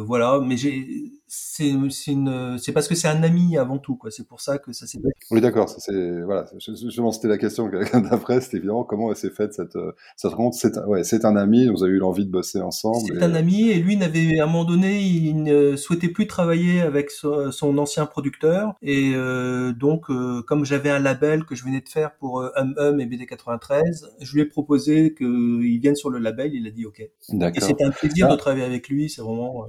voilà, 0.06 0.40
mais 0.44 0.58
j'ai 0.58 1.19
c'est 1.30 1.70
une 1.70 2.58
c'est 2.58 2.72
parce 2.72 2.88
que 2.88 2.96
c'est 2.96 3.08
un 3.08 3.22
ami 3.24 3.58
avant 3.58 3.78
tout 3.78 3.96
quoi. 3.96 4.10
C'est 4.10 4.28
pour 4.28 4.42
ça 4.42 4.58
que 4.58 4.74
ça 4.74 4.88
s'est 4.88 5.00
oui 5.32 5.42
d'accord 5.42 5.70
c'est 5.70 6.22
voilà 6.22 6.46
justement 6.60 7.12
c'était 7.12 7.28
la 7.28 7.38
question 7.38 7.70
d'après 7.94 8.42
c'était 8.42 8.58
évidemment 8.58 8.84
comment 8.84 9.14
s'est 9.14 9.30
faite 9.30 9.54
cette 9.54 9.78
cette 10.18 10.32
rencontre 10.32 10.58
c'est 10.58 10.78
ouais 10.86 11.04
c'est 11.04 11.26
un 11.26 11.36
ami 11.36 11.68
vous 11.68 11.84
avez 11.84 11.94
eu 11.94 12.00
l'envie 12.00 12.26
de 12.26 12.32
bosser 12.32 12.62
ensemble 12.62 13.14
c'est 13.14 13.24
un 13.24 13.36
ami 13.36 13.70
et 13.70 13.80
lui 13.80 13.96
n'avait 13.96 14.40
à 14.40 14.44
un 14.44 14.48
moment 14.48 14.66
donné 14.66 15.02
il 15.02 15.44
ne 15.44 15.76
souhaitait 15.76 16.10
plus 16.10 16.28
travailler 16.28 16.82
avec 16.82 17.12
son, 17.12 17.78
ancien 17.78 18.06
producteur 18.06 18.74
et 18.82 19.14
euh, 19.14 19.72
donc 19.74 20.10
euh, 20.10 20.42
comme 20.42 20.66
j'avais 20.66 20.90
un 20.90 21.00
label 21.00 21.46
que 21.46 21.56
je 21.56 21.64
venais 21.64 21.82
de 21.82 21.90
faire 21.90 22.16
pour 22.16 22.42
euh, 22.42 22.50
Hum 22.58 22.74
Hum 22.78 23.00
et 23.00 23.06
BD93 23.06 24.06
je 24.20 24.34
lui 24.34 24.42
ai 24.42 24.46
proposé 24.46 25.14
qu'il 25.14 25.80
vienne 25.80 25.96
sur 25.96 26.10
le 26.10 26.20
label 26.20 26.54
il 26.54 26.66
a 26.68 26.72
dit 26.72 26.86
ok. 26.86 27.00
Et 27.00 27.60
c'était 27.60 27.84
un 27.84 27.92
plaisir 27.92 28.28
de 28.28 28.34
ah. 28.34 28.38
travailler 28.38 28.66
avec 28.66 28.90
lui 28.90 29.10
c'est 29.10 29.22
vraiment 29.22 29.68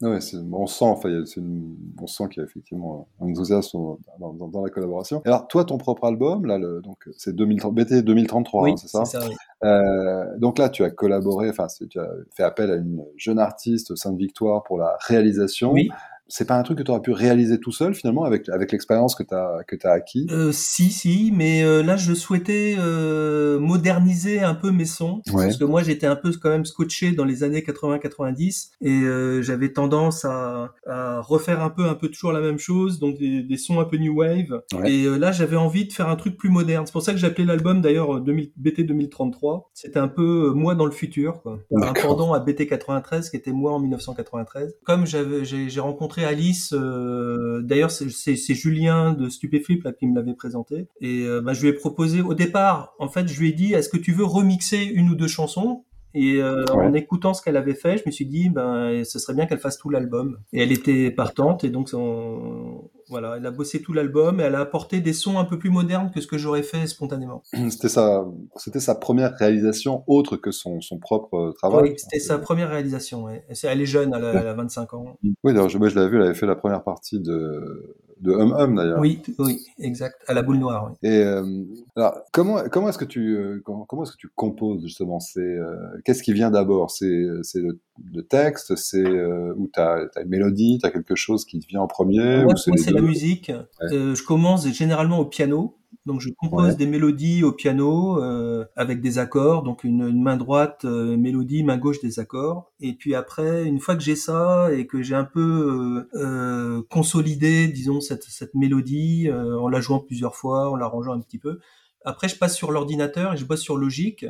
Ouais, 0.00 0.18
on 0.52 0.66
sent, 0.68 0.84
enfin, 0.84 1.08
une, 1.36 1.76
on 2.00 2.06
sent 2.06 2.28
qu'il 2.30 2.40
y 2.40 2.44
a 2.44 2.48
effectivement 2.48 3.08
un 3.20 3.30
enthousiasme 3.30 3.78
dans, 4.20 4.32
dans, 4.32 4.46
dans, 4.46 4.62
la 4.62 4.70
collaboration. 4.70 5.20
Alors, 5.24 5.48
toi, 5.48 5.64
ton 5.64 5.76
propre 5.76 6.04
album, 6.04 6.46
là, 6.46 6.56
le, 6.56 6.80
donc 6.80 7.08
c'est 7.16 7.34
BT 7.34 8.02
2033, 8.02 8.68
hein, 8.68 8.76
c'est 8.76 8.86
ça, 8.86 9.04
ça 9.04 9.18
oui. 9.26 9.34
euh, 9.64 10.24
Donc 10.38 10.58
là, 10.58 10.68
tu 10.68 10.84
as 10.84 10.90
collaboré, 10.90 11.50
enfin, 11.50 11.66
tu 11.90 11.98
as 11.98 12.08
fait 12.32 12.44
appel 12.44 12.70
à 12.70 12.76
une 12.76 13.04
jeune 13.16 13.40
artiste, 13.40 13.96
Sainte-Victoire, 13.96 14.62
pour 14.62 14.78
la 14.78 14.96
réalisation. 15.00 15.72
Oui 15.72 15.90
c'est 16.28 16.46
pas 16.46 16.56
un 16.56 16.62
truc 16.62 16.78
que 16.78 16.82
tu 16.82 16.90
aurais 16.90 17.00
pu 17.00 17.12
réaliser 17.12 17.58
tout 17.58 17.72
seul 17.72 17.94
finalement 17.94 18.24
avec 18.24 18.48
avec 18.50 18.70
l'expérience 18.70 19.14
que 19.14 19.22
tu 19.22 19.34
as 19.34 19.64
que 19.66 19.76
as 19.84 19.92
acquis? 19.92 20.26
Euh, 20.30 20.52
si 20.52 20.90
si 20.90 21.32
mais 21.34 21.64
euh, 21.64 21.82
là 21.82 21.96
je 21.96 22.12
souhaitais 22.12 22.76
euh, 22.78 23.58
moderniser 23.58 24.40
un 24.40 24.54
peu 24.54 24.70
mes 24.70 24.84
sons. 24.84 25.22
Parce 25.32 25.56
que 25.56 25.64
moi 25.64 25.82
j'étais 25.82 26.06
un 26.06 26.16
peu 26.16 26.30
quand 26.40 26.50
même 26.50 26.66
scotché 26.66 27.12
dans 27.12 27.24
les 27.24 27.42
années 27.44 27.62
80 27.62 27.98
90 27.98 28.72
et 28.82 29.02
j'avais 29.40 29.72
tendance 29.72 30.24
à, 30.24 30.74
à, 30.86 31.20
refaire 31.20 31.62
un 31.62 31.70
peu 31.70 31.86
un 31.86 31.94
peu 31.94 32.08
toujours 32.08 32.32
la 32.32 32.40
même 32.40 32.58
chose 32.58 32.98
donc 32.98 33.16
des, 33.18 33.42
des 33.42 33.56
sons 33.56 33.80
un 33.80 33.84
peu 33.84 33.96
new 33.96 34.18
wave. 34.18 34.62
Et 34.84 35.06
là 35.06 35.32
j'avais 35.32 35.56
envie 35.56 35.86
de 35.86 35.92
faire 35.92 36.08
un 36.08 36.16
truc 36.16 36.36
plus 36.36 36.50
moderne. 36.50 36.86
C'est 36.86 36.92
pour 36.92 37.02
ça 37.02 37.12
que 37.12 37.18
j'ai 37.18 37.26
appelé 37.26 37.46
l'album 37.46 37.80
d'ailleurs 37.80 38.20
BT 38.20 38.82
2033 38.82 39.70
c'était 39.72 39.98
un 39.98 40.08
peu 40.08 40.52
moi 40.54 40.74
dans 40.74 40.84
le 40.84 40.90
futur 40.90 41.40
quoi. 41.42 41.58
Un 41.74 41.92
pendant 41.94 42.34
à 42.34 42.40
BT 42.40 42.66
93 42.66 43.30
qui 43.30 43.36
était 43.36 43.52
moi 43.52 43.72
en 43.72 43.80
1993 43.80 44.76
comme 44.84 45.06
j'avais 45.06 45.44
j'ai 45.44 45.80
rencontré 45.80 46.17
Alice. 46.24 46.72
Euh, 46.72 47.62
d'ailleurs, 47.62 47.90
c'est 47.90 48.54
Julien 48.54 49.12
de 49.12 49.28
Stupéflip 49.28 49.84
là, 49.84 49.92
qui 49.92 50.06
me 50.06 50.14
l'avait 50.14 50.34
présenté. 50.34 50.88
Et 51.00 51.22
euh, 51.22 51.40
bah, 51.40 51.52
je 51.52 51.62
lui 51.62 51.68
ai 51.68 51.72
proposé 51.72 52.20
au 52.22 52.34
départ, 52.34 52.94
en 52.98 53.08
fait, 53.08 53.28
je 53.28 53.38
lui 53.38 53.50
ai 53.50 53.52
dit, 53.52 53.74
est-ce 53.74 53.88
que 53.88 53.96
tu 53.96 54.12
veux 54.12 54.24
remixer 54.24 54.82
une 54.82 55.10
ou 55.10 55.14
deux 55.14 55.28
chansons? 55.28 55.84
Et 56.14 56.40
euh, 56.40 56.64
en 56.72 56.94
écoutant 56.94 57.34
ce 57.34 57.42
qu'elle 57.42 57.56
avait 57.56 57.74
fait, 57.74 57.98
je 57.98 58.02
me 58.06 58.10
suis 58.10 58.26
dit, 58.26 58.48
ben, 58.48 59.04
ce 59.04 59.18
serait 59.18 59.34
bien 59.34 59.46
qu'elle 59.46 59.58
fasse 59.58 59.78
tout 59.78 59.90
l'album. 59.90 60.38
Et 60.52 60.62
elle 60.62 60.72
était 60.72 61.10
partante, 61.10 61.64
et 61.64 61.70
donc 61.70 61.90
on, 61.92 62.90
voilà, 63.08 63.36
elle 63.36 63.46
a 63.46 63.50
bossé 63.50 63.82
tout 63.82 63.92
l'album 63.92 64.40
et 64.40 64.44
elle 64.44 64.54
a 64.54 64.60
apporté 64.60 65.00
des 65.00 65.12
sons 65.12 65.38
un 65.38 65.44
peu 65.44 65.58
plus 65.58 65.70
modernes 65.70 66.10
que 66.14 66.20
ce 66.20 66.26
que 66.26 66.38
j'aurais 66.38 66.62
fait 66.62 66.86
spontanément. 66.86 67.42
C'était 67.70 67.88
sa, 67.88 68.24
c'était 68.56 68.80
sa 68.80 68.94
première 68.94 69.34
réalisation 69.36 70.04
autre 70.06 70.36
que 70.36 70.50
son, 70.50 70.80
son 70.80 70.98
propre 70.98 71.52
travail. 71.56 71.90
Oui, 71.90 71.94
c'était 71.96 72.20
sa 72.20 72.38
première 72.38 72.68
réalisation. 72.70 73.24
Ouais. 73.24 73.44
Elle 73.62 73.80
est 73.80 73.86
jeune, 73.86 74.14
elle 74.14 74.24
a, 74.24 74.54
25 74.54 74.94
ans. 74.94 75.18
Oui, 75.22 75.52
d'ailleurs, 75.52 75.68
je, 75.68 75.78
je 75.78 75.94
l'avais 75.94 76.08
vu, 76.08 76.16
elle 76.16 76.22
avait 76.22 76.34
fait 76.34 76.46
la 76.46 76.56
première 76.56 76.82
partie 76.82 77.20
de 77.20 77.96
de 78.20 78.32
Hum 78.32 78.52
Hum 78.52 78.74
d'ailleurs. 78.76 78.98
Oui, 79.00 79.20
oui, 79.38 79.64
exact, 79.78 80.16
à 80.26 80.34
la 80.34 80.42
boule 80.42 80.58
noire. 80.58 80.90
Oui. 80.90 81.08
Et 81.08 81.22
euh, 81.22 81.64
alors, 81.96 82.18
comment 82.32 82.62
comment 82.70 82.88
est-ce 82.88 82.98
que 82.98 83.04
tu 83.04 83.36
euh, 83.36 83.62
comment, 83.64 83.84
comment 83.84 84.02
est-ce 84.02 84.12
que 84.12 84.18
tu 84.18 84.28
composes 84.34 84.82
justement 84.82 85.20
C'est 85.20 85.40
euh, 85.40 85.76
qu'est-ce 86.04 86.22
qui 86.22 86.32
vient 86.32 86.50
d'abord? 86.50 86.90
C'est 86.90 87.06
le, 87.06 87.80
le, 88.12 88.22
texte, 88.22 88.76
c'est 88.76 89.04
euh, 89.04 89.54
ou 89.56 89.68
t'as 89.72 90.06
as 90.16 90.22
une 90.22 90.28
mélodie, 90.28 90.78
t'as 90.82 90.90
quelque 90.90 91.14
chose 91.14 91.44
qui 91.44 91.60
te 91.60 91.66
vient 91.66 91.80
en 91.80 91.86
premier? 91.86 92.44
Ouais, 92.44 92.54
c'est 92.56 92.90
la 92.90 93.00
musique. 93.00 93.52
Je 93.82 94.24
commence 94.24 94.68
généralement 94.68 95.18
au 95.18 95.26
piano. 95.26 95.77
Donc 96.08 96.22
je 96.22 96.30
compose 96.30 96.78
des 96.78 96.86
mélodies 96.86 97.44
au 97.44 97.52
piano 97.52 98.24
euh, 98.24 98.64
avec 98.76 99.02
des 99.02 99.18
accords, 99.18 99.62
donc 99.62 99.84
une, 99.84 100.18
main 100.22 100.38
droite 100.38 100.86
euh, 100.86 101.18
mélodie, 101.18 101.62
main 101.62 101.76
gauche 101.76 102.00
des 102.00 102.18
accords. 102.18 102.72
Et 102.80 102.94
puis 102.94 103.14
après, 103.14 103.64
une 103.64 103.78
fois 103.78 103.94
que 103.94 104.02
j'ai 104.02 104.16
ça 104.16 104.72
et 104.72 104.86
que 104.86 105.02
j'ai 105.02 105.14
un 105.14 105.24
peu 105.24 106.08
euh, 106.14 106.18
euh 106.18 106.82
consolidé, 106.88 107.68
disons 107.68 108.00
cette, 108.00 108.24
cette 108.24 108.54
mélodie 108.54 109.28
euh, 109.28 109.58
en 109.58 109.68
la 109.68 109.82
jouant 109.82 110.00
plusieurs 110.00 110.34
fois, 110.34 110.70
en 110.70 110.76
l'arrangeant 110.76 111.12
un 111.12 111.20
petit 111.20 111.38
peu, 111.38 111.58
après 112.06 112.28
je 112.28 112.36
passe 112.36 112.56
sur 112.56 112.72
l'ordinateur 112.72 113.34
et 113.34 113.36
je 113.36 113.44
bosse 113.44 113.60
sur 113.60 113.76
Logic. 113.76 114.24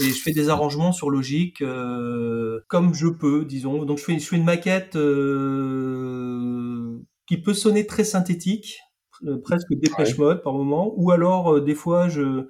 Et 0.00 0.04
je 0.04 0.22
fais 0.22 0.32
des 0.32 0.48
arrangements 0.48 0.92
sur 0.92 1.10
Logic 1.10 1.62
comme 2.68 2.94
je 2.94 3.08
peux, 3.08 3.44
disons. 3.44 3.84
Donc 3.84 3.98
je 3.98 4.04
fais, 4.04 4.18
je 4.18 4.26
fais 4.26 4.36
une 4.36 4.44
maquette 4.44 4.96
qui 7.26 7.36
peut 7.36 7.54
sonner 7.54 7.86
très 7.86 8.04
synthétique, 8.04 8.78
euh, 8.78 8.91
presque 9.42 9.74
dépêche 9.74 10.18
mode 10.18 10.42
par 10.42 10.54
moment, 10.54 10.92
ou 10.96 11.10
alors 11.10 11.54
euh, 11.54 11.60
des 11.60 11.74
fois 11.74 12.08
je, 12.08 12.46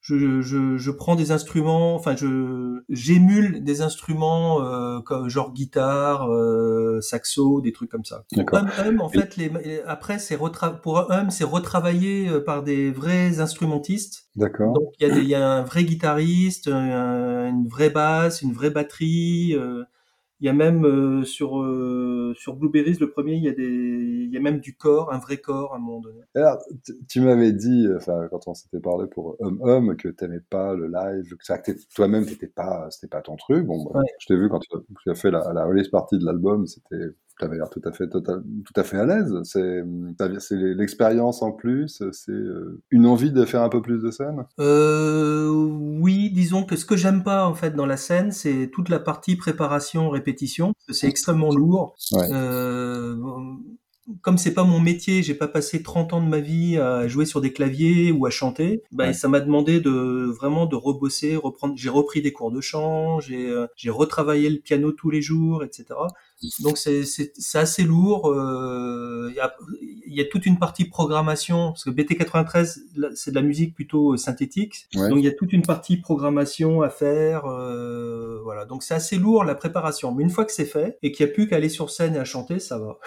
je, 0.00 0.40
je, 0.40 0.76
je, 0.76 0.90
prends 0.90 1.16
des 1.16 1.32
instruments, 1.32 1.94
enfin 1.94 2.16
je 2.16 2.80
j'émule 2.88 3.62
des 3.64 3.82
instruments 3.82 4.62
euh, 4.62 5.00
comme 5.00 5.28
genre 5.28 5.52
guitare, 5.52 6.30
euh, 6.30 7.00
saxo, 7.00 7.60
des 7.60 7.72
trucs 7.72 7.90
comme 7.90 8.04
ça. 8.04 8.24
Hum, 8.36 8.70
hum, 8.86 9.00
en 9.00 9.08
fait, 9.08 9.36
les, 9.36 9.50
après 9.86 10.18
c'est 10.18 10.38
pour 10.82 11.10
Hum, 11.10 11.30
c'est 11.30 11.44
retravaillé 11.44 12.40
par 12.40 12.62
des 12.62 12.90
vrais 12.90 13.40
instrumentistes. 13.40 14.28
D'accord. 14.36 14.72
Donc 14.72 14.94
il 15.00 15.08
y, 15.08 15.10
a 15.10 15.18
y 15.18 15.34
a 15.34 15.46
un 15.46 15.62
vrai 15.62 15.84
guitariste, 15.84 16.68
une 16.68 17.66
vraie 17.68 17.90
basse, 17.90 18.42
une 18.42 18.52
vraie 18.52 18.70
batterie. 18.70 19.54
Euh, 19.54 19.84
il 20.40 20.46
y 20.46 20.48
a 20.48 20.52
même 20.52 20.84
euh, 20.84 21.24
sur 21.24 21.60
euh, 21.60 22.32
sur 22.36 22.54
Blueberries 22.56 22.98
le 23.00 23.10
premier, 23.10 23.34
il 23.34 23.42
y 23.42 23.48
a 23.48 23.52
des 23.52 24.17
il 24.28 24.34
y 24.34 24.36
a 24.36 24.40
même 24.40 24.60
du 24.60 24.76
corps, 24.76 25.12
un 25.12 25.18
vrai 25.18 25.38
corps 25.38 25.72
à 25.72 25.76
un 25.76 25.80
moment 25.80 26.00
donné. 26.00 26.20
Alors, 26.34 26.58
tu 27.08 27.20
m'avais 27.20 27.52
dit, 27.52 27.86
enfin 27.96 28.28
quand 28.30 28.46
on 28.46 28.54
s'était 28.54 28.80
parlé 28.80 29.06
pour 29.06 29.36
Hum 29.40 29.58
Hum, 29.62 29.96
que 29.96 30.08
t'aimais 30.08 30.40
pas 30.50 30.74
le 30.74 30.86
live, 30.86 31.34
que 31.36 31.72
toi-même 31.94 32.26
t'étais 32.26 32.46
pas 32.46 32.88
c'était 32.90 33.08
pas 33.08 33.22
ton 33.22 33.36
truc. 33.36 33.66
Bon, 33.66 33.84
bah, 33.92 34.00
je 34.20 34.26
t'ai 34.26 34.36
vu 34.36 34.48
quand 34.48 34.60
tu 34.60 35.10
as, 35.10 35.14
fait 35.14 35.30
la, 35.30 35.52
la 35.52 35.64
release 35.64 35.88
partie 35.88 36.18
de 36.18 36.24
l'album, 36.24 36.66
c'était 36.66 37.14
tu 37.38 37.44
avais 37.44 37.56
l'air 37.56 37.70
tout 37.70 37.80
à 37.84 37.92
fait 37.92 38.08
tout 38.08 38.22
à 38.76 38.82
fait 38.82 38.98
à 38.98 39.06
l'aise. 39.06 39.32
C'est 39.44 39.82
c'est 40.40 40.56
l'expérience 40.56 41.42
en 41.42 41.52
plus, 41.52 42.02
c'est 42.12 42.32
euh, 42.32 42.82
une 42.90 43.06
envie 43.06 43.32
de 43.32 43.44
faire 43.44 43.62
un 43.62 43.68
peu 43.68 43.80
plus 43.80 44.02
de 44.02 44.10
scène? 44.10 44.44
Euh, 44.58 45.48
oui, 45.48 46.30
disons 46.30 46.64
que 46.64 46.76
ce 46.76 46.84
que 46.84 46.96
j'aime 46.96 47.22
pas 47.22 47.46
en 47.46 47.54
fait 47.54 47.74
dans 47.74 47.86
la 47.86 47.96
scène, 47.96 48.32
c'est 48.32 48.70
toute 48.72 48.88
la 48.88 48.98
partie 48.98 49.36
préparation 49.36 50.10
répétition. 50.10 50.72
C'est 50.90 51.08
extrêmement 51.08 51.54
lourd. 51.54 51.94
Ouais. 52.12 52.26
Euh, 52.32 53.16
comme 54.22 54.38
c'est 54.38 54.54
pas 54.54 54.64
mon 54.64 54.80
métier, 54.80 55.22
j'ai 55.22 55.34
pas 55.34 55.48
passé 55.48 55.82
30 55.82 56.12
ans 56.12 56.22
de 56.22 56.28
ma 56.28 56.40
vie 56.40 56.78
à 56.78 57.06
jouer 57.08 57.26
sur 57.26 57.40
des 57.40 57.52
claviers 57.52 58.12
ou 58.12 58.26
à 58.26 58.30
chanter, 58.30 58.82
bah, 58.92 59.12
ça 59.12 59.28
m'a 59.28 59.40
demandé 59.40 59.80
de 59.80 59.90
vraiment 59.90 60.66
de 60.66 60.76
rebosser, 60.76 61.36
reprendre. 61.36 61.74
J'ai 61.76 61.90
repris 61.90 62.22
des 62.22 62.32
cours 62.32 62.50
de 62.50 62.60
chant, 62.60 63.20
j'ai 63.20 63.48
euh, 63.48 63.66
j'ai 63.76 63.90
retravaillé 63.90 64.50
le 64.50 64.58
piano 64.58 64.92
tous 64.92 65.10
les 65.10 65.22
jours, 65.22 65.62
etc. 65.64 65.86
Donc 66.60 66.78
c'est 66.78 67.04
assez 67.54 67.82
lourd. 67.82 68.30
Euh, 68.30 69.28
il 69.30 69.36
y, 69.36 69.40
a, 69.40 69.54
y 70.06 70.20
a 70.20 70.24
toute 70.24 70.46
une 70.46 70.58
partie 70.58 70.84
programmation 70.84 71.68
parce 71.68 71.84
que 71.84 71.90
BT93 71.90 72.78
c'est 73.14 73.30
de 73.30 73.34
la 73.34 73.42
musique 73.42 73.74
plutôt 73.74 74.16
synthétique, 74.16 74.88
donc 74.94 75.14
il 75.16 75.24
y 75.24 75.28
a 75.28 75.32
toute 75.32 75.52
une 75.52 75.62
partie 75.62 75.96
programmation 75.96 76.82
à 76.82 76.90
faire. 76.90 77.46
Euh, 77.46 78.40
voilà, 78.44 78.64
donc 78.66 78.82
c'est 78.82 78.94
assez 78.94 79.18
lourd 79.18 79.44
la 79.44 79.54
préparation. 79.54 80.14
Mais 80.14 80.22
une 80.22 80.30
fois 80.30 80.44
que 80.44 80.52
c'est 80.52 80.64
fait 80.64 80.98
et 81.02 81.10
qu'il 81.10 81.26
n'y 81.26 81.32
a 81.32 81.34
plus 81.34 81.48
qu'à 81.48 81.56
aller 81.56 81.68
sur 81.68 81.90
scène 81.90 82.14
et 82.14 82.18
à 82.18 82.24
chanter, 82.24 82.60
ça 82.60 82.78
va. 82.78 82.98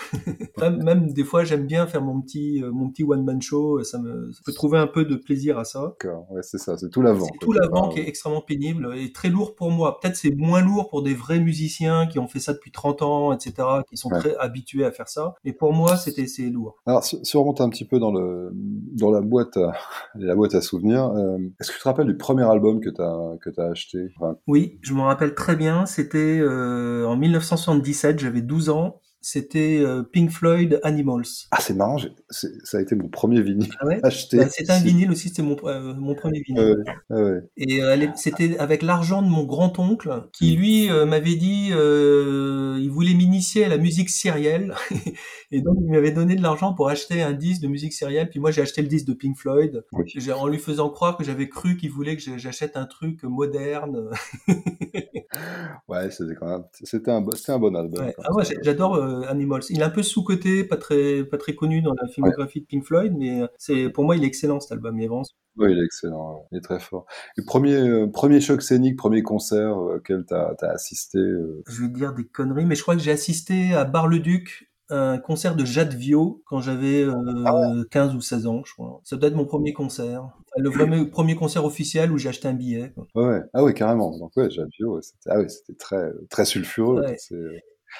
même 0.70 1.14
des 1.14 1.24
fois 1.24 1.44
j'aime 1.44 1.66
bien 1.66 1.88
faire 1.88 2.02
mon 2.02 2.22
petit 2.22 2.62
euh, 2.64 2.72
mon 2.72 2.90
petit 2.90 3.04
one 3.04 3.24
man 3.24 3.42
show 3.42 3.84
ça 3.84 3.98
me 4.00 4.32
ça 4.32 4.42
peut 4.46 4.54
trouver 4.54 4.78
un 4.78 4.88
peu 4.88 5.06
de 5.06 5.16
plaisir 5.16 5.58
à 5.58 5.66
ça 5.66 5.96
ouais 6.30 6.42
c'est 6.44 6.58
ça 6.58 6.78
c'est 6.78 6.90
tout 6.90 7.02
l'avant 7.02 7.26
c'est 7.26 7.40
tout 7.40 7.52
l'avant 7.52 7.90
qui 7.90 8.00
est 8.00 8.08
extrêmement 8.08 8.42
pénible 8.42 8.94
et 8.96 9.12
très 9.12 9.30
lourd 9.30 9.56
pour 9.56 9.72
moi 9.72 10.00
peut-être 10.00 10.16
c'est 10.16 10.36
moins 10.36 10.62
lourd 10.62 10.90
pour 10.90 11.02
des 11.02 11.14
vrais 11.14 11.40
musiciens 11.40 12.08
qui 12.08 12.20
ont 12.20 12.28
fait 12.28 12.40
ça 12.40 12.54
depuis 12.54 12.72
30 12.72 13.02
ans 13.02 13.21
etc 13.32 13.68
qui 13.90 13.98
sont 13.98 14.10
très 14.10 14.36
habitués 14.38 14.86
à 14.86 14.92
faire 14.92 15.08
ça. 15.08 15.36
Mais 15.44 15.54
pour 15.54 15.74
moi 15.74 15.98
c'était 15.98 16.28
c'est 16.28 16.50
lourd. 16.50 16.78
Alors 16.86 17.04
si, 17.04 17.20
on 17.36 17.42
remonte 17.42 17.62
un 17.62 17.70
petit 17.70 17.86
peu 17.86 18.00
dans 18.00 18.12
le 18.12 18.52
dans 18.54 19.12
la 19.12 19.22
boîte 19.22 19.58
à, 19.58 19.74
la 20.16 20.36
boîte 20.36 20.56
à 20.56 20.62
souvenirs 20.62 21.12
euh, 21.16 21.38
est-ce 21.60 21.70
que 21.70 21.76
tu 21.76 21.82
te 21.82 21.88
rappelles 21.88 22.08
du 22.08 22.18
premier 22.18 22.50
album 22.50 22.80
que 22.80 22.90
tu 22.90 23.02
as 23.02 23.38
que 23.42 23.50
tu 23.50 23.62
as 23.62 23.66
acheté 23.66 24.00
oui 24.48 24.80
je 24.82 24.94
me 24.94 25.02
rappelle 25.02 25.36
très 25.36 25.56
bien. 25.56 25.86
C'était 25.86 26.40
euh, 26.40 27.06
en 27.06 27.16
1977 27.16 28.20
j'avais 28.20 28.42
12 28.42 28.70
ans 28.70 29.00
c'était 29.22 29.80
euh, 29.80 30.02
Pink 30.02 30.32
Floyd 30.32 30.80
Animals. 30.84 31.48
Ah, 31.52 31.60
c'est 31.62 31.76
marrant, 31.76 31.98
ça 32.30 32.78
a 32.78 32.82
été 32.82 32.96
mon 32.96 33.08
premier 33.08 33.42
vinyle 33.42 33.72
ah 33.80 33.86
acheté. 34.04 34.38
Bah, 34.38 34.50
c'était 34.50 34.72
un 34.72 34.80
vinyle 34.80 35.12
aussi, 35.12 35.30
c'était 35.30 35.44
mon, 35.44 35.56
euh, 35.64 35.94
mon 35.94 36.16
premier 36.16 36.42
vinyle. 36.42 36.84
ouais. 37.12 37.42
Et 37.56 37.84
euh, 37.84 38.08
c'était 38.16 38.58
avec 38.58 38.82
l'argent 38.82 39.22
de 39.22 39.28
mon 39.28 39.44
grand-oncle 39.44 40.28
qui, 40.34 40.56
mm. 40.56 40.60
lui, 40.60 40.90
m'avait 41.06 41.36
dit 41.36 41.70
il 41.70 42.90
voulait 42.90 43.14
m'initier 43.14 43.66
à 43.66 43.70
la 43.70 43.78
musique 43.78 44.10
syrienne. 44.10 44.74
et 45.52 45.62
donc, 45.62 45.78
il 45.82 45.92
m'avait 45.92 46.12
donné 46.12 46.36
de 46.36 46.42
l'argent 46.42 46.74
pour 46.74 46.90
acheter 46.90 47.22
un 47.22 47.34
disque 47.34 47.62
de 47.62 47.68
musique 47.68 47.94
syrienne. 47.94 48.28
Puis 48.28 48.40
moi, 48.40 48.50
j'ai 48.50 48.62
acheté 48.62 48.82
le 48.82 48.88
disque 48.88 49.06
de 49.06 49.14
Pink 49.14 49.38
Floyd 49.38 49.86
en 50.36 50.48
lui 50.48 50.58
faisant 50.58 50.90
croire 50.90 51.16
que 51.16 51.24
j'avais 51.24 51.48
cru 51.48 51.78
qu'il 51.78 51.92
voulait 51.92 52.18
que 52.18 52.24
j'achète 52.38 52.76
un 52.76 52.86
truc 52.86 53.24
moderne. 53.24 54.10
ouais, 55.88 56.10
c'était 56.12 56.36
quand 56.36 56.48
même... 56.48 56.64
C'était 56.84 57.12
un, 57.12 57.24
un 57.48 57.60
bon 57.60 57.76
album. 57.76 58.12
Ah, 58.24 58.34
ouais, 58.34 58.44
j'adore 58.64 58.96
euh, 58.96 59.22
Animals. 59.28 59.64
Il 59.70 59.82
est 59.82 59.84
un 59.84 59.90
peu 59.90 60.04
sous-coté, 60.04 60.64
pas 60.64 60.78
très, 60.78 61.24
pas 61.24 61.38
très 61.38 61.56
connu 61.56 61.82
dans 61.82 61.94
la 61.94 62.08
filmographie 62.08 62.62
de 62.62 62.66
Pink 62.66 62.84
Floyd, 62.84 63.14
mais 63.18 63.42
c'est, 63.58 63.90
pour 63.90 64.04
moi, 64.04 64.16
il 64.16 64.24
est 64.24 64.28
excellent 64.28 64.60
cet 64.60 64.72
album. 64.72 64.98
Il 65.00 65.04
est 65.04 65.08
vraiment 65.08 65.24
oui, 65.58 65.74
il 65.74 65.80
est 65.80 65.84
excellent, 65.84 66.48
il 66.52 66.60
est 66.60 66.62
très 66.62 66.80
fort. 66.80 67.06
Le 67.36 67.44
premier, 67.44 67.76
euh, 67.76 68.08
premier 68.08 68.40
choc 68.40 68.62
scénique, 68.62 68.96
premier 68.96 69.22
concert 69.22 69.76
auquel 69.76 70.24
tu 70.26 70.34
as, 70.34 70.56
assisté 70.62 71.20
Je 71.68 71.82
vais 71.82 71.90
dire 71.90 72.14
des 72.14 72.26
conneries, 72.26 72.66
mais 72.66 72.76
je 72.76 72.82
crois 72.82 72.96
que 72.96 73.02
j'ai 73.02 73.12
assisté 73.12 73.74
à 73.74 73.84
Bar-le-Duc 73.84 74.71
un 74.92 75.18
concert 75.18 75.56
de 75.56 75.66
Jade 75.66 75.94
Vio 75.94 76.42
quand 76.46 76.62
j'avais 76.62 77.06
15 77.90 78.16
ou 78.16 78.22
16 78.22 78.48
ans, 78.48 78.62
je 78.66 78.74
crois. 78.74 79.02
Ça 79.04 79.16
doit 79.16 79.30
être 79.30 79.36
mon 79.36 79.46
premier 79.46 79.74
concert. 79.74 80.30
le 80.58 80.70
vrai 80.70 80.86
premier 81.12 81.36
concert 81.36 81.66
officiel 81.66 82.12
où 82.12 82.18
j'ai 82.18 82.30
acheté 82.30 82.48
un 82.48 82.54
billet. 82.54 82.94
Ouais. 83.16 83.40
Ah 83.54 83.64
oui, 83.64 83.74
carrément. 83.74 84.18
Donc 84.18 84.32
ouais, 84.36 84.50
Jade 84.50 84.70
Vio, 84.78 85.02
c'était 85.02 85.30
ah 85.30 85.42
très, 85.80 86.12
très 86.30 86.46
sulfureux. 86.46 87.04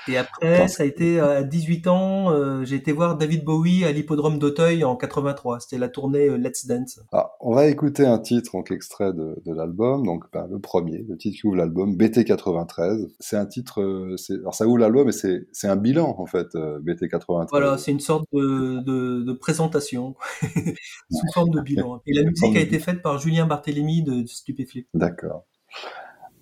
Et 0.08 0.18
après, 0.18 0.68
ça 0.68 0.84
a 0.84 0.86
été 0.86 1.20
à 1.20 1.44
18 1.44 1.88
ans, 1.88 2.32
euh, 2.32 2.64
j'ai 2.66 2.76
été 2.76 2.92
voir 2.92 3.18
David 3.18 3.44
Bowie 3.44 3.86
à 3.86 3.92
l'hippodrome 3.92 4.40
d'Auteuil 4.40 4.84
en 4.84 4.96
83. 4.96 5.60
C'était 5.60 5.78
la 5.78 5.90
tournée 5.90 6.28
euh, 6.28 6.38
Let's 6.38 6.66
Dance. 6.66 7.00
Ah, 7.12 7.34
on 7.40 7.54
va 7.54 7.68
écouter 7.68 8.06
un 8.06 8.18
titre, 8.20 8.52
donc 8.54 8.72
extrait 8.72 9.14
de, 9.14 9.42
de 9.46 9.54
l'album, 9.54 10.06
donc 10.06 10.26
ben, 10.34 10.48
le 10.50 10.60
premier, 10.60 11.06
le 11.08 11.18
titre 11.18 11.40
qui 11.40 11.48
ouvre 11.48 11.56
l'album, 11.56 11.96
BT 11.96 12.26
93. 12.26 13.08
C'est 13.20 13.38
un 13.38 13.46
titre, 13.46 13.82
euh, 13.82 14.16
alors 14.40 14.56
ça 14.56 14.66
ouvre 14.68 14.80
l'album, 14.80 15.06
mais 15.06 15.12
c'est 15.52 15.68
un 15.68 15.76
bilan 15.76 16.16
en 16.18 16.26
fait, 16.26 16.48
BT 16.82 17.10
93. 17.10 17.48
Voilà, 17.52 17.78
c'est 17.78 17.92
une 17.92 18.00
sorte 18.00 18.26
de, 18.34 18.80
de, 18.82 19.22
de 19.22 19.34
présentation 19.34 20.16
sous 20.42 21.28
forme 21.34 21.52
de 21.52 21.62
bilan. 21.62 22.02
Et 22.08 22.14
la 22.14 22.24
musique 22.24 22.56
a 22.56 22.62
été 22.62 22.80
faite 22.80 23.02
par 23.02 23.20
Julien 23.20 23.46
Barthélémy 23.46 24.04
de, 24.04 24.22
de 24.22 24.28
Stupéflip. 24.28 24.88
D'accord. 24.94 25.46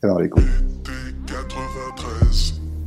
Alors 0.01 0.15
on 0.15 0.19
l'écoute. 0.19 0.45
BT 1.25 2.78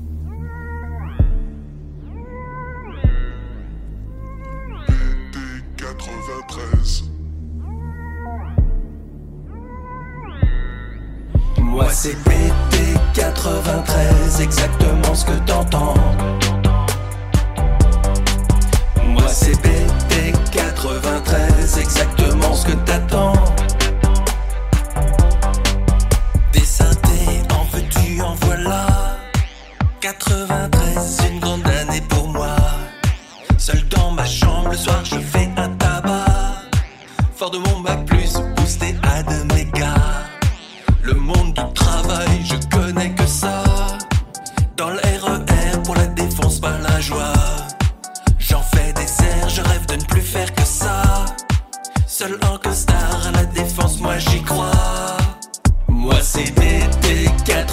93. 6.05 7.05
Moi 11.61 11.87
c'est 11.91 12.17
BT 12.25 12.99
93, 13.15 14.41
exactement 14.41 15.15
ce 15.15 15.25
que 15.25 15.39
t'entends. 15.47 15.95
Moi 19.07 19.29
c'est 19.29 19.55
BT 19.63 20.33
93, 20.51 21.79
exactement 21.79 22.55
ce 22.55 22.67
que 22.67 22.73
t'attends. 22.85 23.62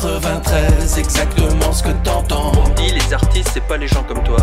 93, 0.02 0.98
exactement 0.98 1.74
ce 1.74 1.84
que 1.84 1.92
t'entends. 2.06 2.54
On 2.56 2.70
dit 2.70 2.90
les 2.92 3.14
artistes, 3.14 3.50
c'est 3.54 3.68
pas 3.68 3.76
les 3.76 3.88
gens 3.90 4.04
comme 4.04 4.24
toi. 4.24 4.38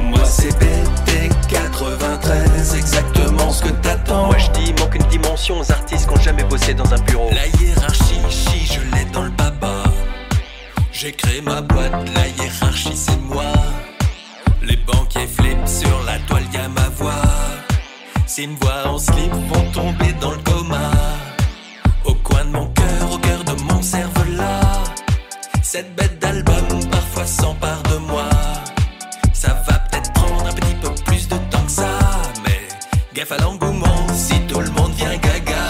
Moi 0.00 0.24
c'est 0.24 0.56
BT 0.60 1.28
93, 1.48 2.76
exactement 2.76 3.50
ce 3.50 3.64
que 3.64 3.70
t'attends. 3.70 4.26
Moi 4.26 4.36
je 4.38 4.48
dis, 4.60 4.72
manque 4.74 4.94
une 4.94 5.06
dimension 5.08 5.58
aux 5.58 5.72
artistes 5.72 6.06
qui 6.06 6.16
ont 6.16 6.22
jamais 6.22 6.44
bossé 6.44 6.72
dans 6.72 6.94
un 6.94 7.00
bureau. 7.00 7.28
La 7.32 7.48
hiérarchie, 7.48 8.20
chi, 8.30 8.64
je 8.64 8.80
l'ai 8.96 9.06
dans 9.06 9.24
le 9.24 9.30
baba. 9.30 9.82
J'ai 10.92 11.10
créé 11.10 11.40
ma 11.40 11.60
boîte, 11.60 11.92
la 12.14 12.28
hiérarchie 12.28 12.96
c'est 12.96 13.20
moi. 13.20 13.52
Les 14.62 14.76
banquiers 14.76 15.26
flippent 15.26 15.66
sur 15.66 16.00
la 16.06 16.16
toile, 16.28 16.44
y'a 16.52 16.68
ma 16.68 16.88
voix. 16.90 17.22
S'ils 18.26 18.50
me 18.50 18.56
voient 18.60 18.86
en 18.86 18.98
slip, 18.98 19.32
vont 19.32 19.68
tomber 19.72 20.12
dans 20.20 20.30
le 20.30 20.38
coma. 20.38 20.97
Cette 25.70 25.94
bête 25.96 26.18
d'album 26.18 26.82
parfois 26.90 27.26
s'empare 27.26 27.82
de 27.82 27.98
moi. 27.98 28.24
Ça 29.34 29.48
va 29.68 29.74
peut-être 29.80 30.10
prendre 30.14 30.46
un 30.46 30.52
petit 30.54 30.74
peu 30.80 30.88
plus 31.04 31.28
de 31.28 31.36
temps 31.50 31.62
que 31.62 31.70
ça, 31.70 31.90
mais 32.42 32.66
gaffe 33.12 33.32
à 33.32 33.36
l'engouement 33.36 34.06
si 34.14 34.40
tout 34.46 34.60
le 34.60 34.70
monde 34.70 34.92
vient 34.92 35.14
gaga. 35.18 35.68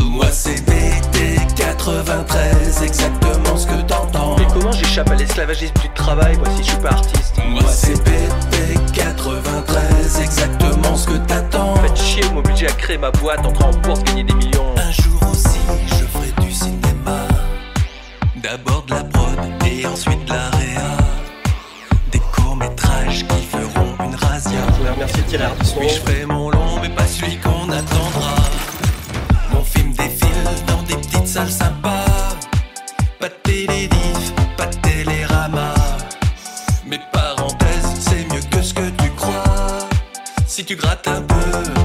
Moi 0.00 0.26
c'est 0.32 0.60
BT 0.66 1.54
93, 1.54 2.82
exactement 2.82 3.56
ce 3.56 3.68
que 3.68 3.82
t'entends. 3.82 4.34
Mais 4.36 4.46
comment 4.52 4.72
j'échappe 4.72 5.10
à 5.10 5.14
l'esclavagisme 5.14 5.74
du 5.80 5.88
travail, 5.90 6.36
moi 6.38 6.48
si 6.56 6.64
je 6.64 6.70
suis 6.70 6.80
pas 6.80 6.88
artiste? 6.88 7.34
Moi 7.48 7.62
c'est 7.70 8.02
BT 8.02 8.80
93, 8.94 10.20
exactement 10.20 10.96
ce 10.96 11.06
que 11.06 11.18
t'attends. 11.18 11.76
Faites 11.76 11.96
chier, 11.96 12.24
mon 12.34 12.42
budget 12.42 12.66
à 12.66 12.72
créer 12.72 12.98
ma 12.98 13.12
boîte, 13.12 13.46
entrer 13.46 13.64
en 13.64 13.74
bourse, 13.74 14.02
gagner 14.02 14.24
des 14.24 14.34
millions. 14.34 14.74
Un 14.76 14.90
jour 14.90 15.22
aussi, 15.30 15.60
D'abord 18.42 18.82
de 18.86 18.94
la 18.94 19.04
prod 19.04 19.38
et 19.66 19.86
ensuite 19.86 20.24
de 20.24 20.32
la 20.32 20.50
réa 20.50 21.02
qui 23.28 23.42
feront 23.42 23.94
une 24.04 24.14
razzia. 24.14 24.60
Je 24.78 24.92
remercier 24.92 25.22
Thierry 25.24 25.44
Ardisson. 25.44 25.76
Oui, 25.80 25.88
je 25.88 26.00
ferai 26.00 26.26
mon 26.26 26.50
long, 26.50 26.80
mais 26.80 26.88
pas 26.88 27.06
celui 27.06 27.36
qu'on 27.38 27.70
attendra. 27.70 28.36
Mon 29.52 29.62
film 29.62 29.92
défile 29.92 30.28
dans 30.66 30.82
des 30.82 30.96
petites 30.96 31.26
salles 31.26 31.50
sympas. 31.50 32.04
Pas 33.18 33.28
de 33.28 33.34
télédiff, 33.42 34.32
pas 34.56 34.66
de 34.66 34.76
télérama. 34.76 35.74
Mais 36.86 37.00
parenthèses, 37.12 37.94
c'est 38.00 38.32
mieux 38.32 38.42
que 38.50 38.62
ce 38.62 38.74
que 38.74 38.90
tu 39.02 39.10
crois. 39.10 39.88
Si 40.46 40.64
tu 40.64 40.76
grattes 40.76 41.08
un 41.08 41.22
peu, 41.22 41.81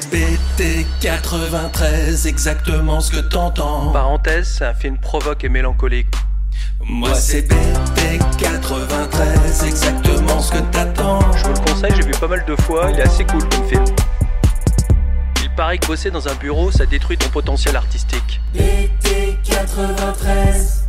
c'est 0.00 0.10
BT 0.10 0.86
93, 1.00 2.26
exactement 2.26 3.00
ce 3.00 3.12
que 3.12 3.20
t'entends. 3.20 3.92
Parenthèse, 3.92 4.56
c'est 4.58 4.64
un 4.64 4.74
film 4.74 4.98
provoque 4.98 5.44
et 5.44 5.48
mélancolique. 5.48 6.08
Moi 6.84 7.14
c'est 7.14 7.42
BT 7.42 8.18
93, 8.38 9.64
exactement 9.64 10.40
ce 10.40 10.52
que 10.52 10.58
t'attends. 10.58 11.20
Je 11.32 11.44
vous 11.44 11.52
le 11.52 11.70
conseille, 11.70 11.92
j'ai 11.96 12.04
vu 12.04 12.12
pas 12.12 12.28
mal 12.28 12.44
de 12.46 12.56
fois, 12.56 12.90
il 12.90 12.98
est 12.98 13.02
assez 13.02 13.24
cool 13.24 13.48
comme 13.48 13.68
film. 13.68 13.84
Il 15.42 15.50
paraît 15.54 15.78
que 15.78 15.86
bosser 15.86 16.10
dans 16.10 16.28
un 16.28 16.34
bureau, 16.34 16.70
ça 16.70 16.86
détruit 16.86 17.16
ton 17.16 17.28
potentiel 17.28 17.76
artistique. 17.76 18.40
BT 18.52 19.38
93 19.44 20.86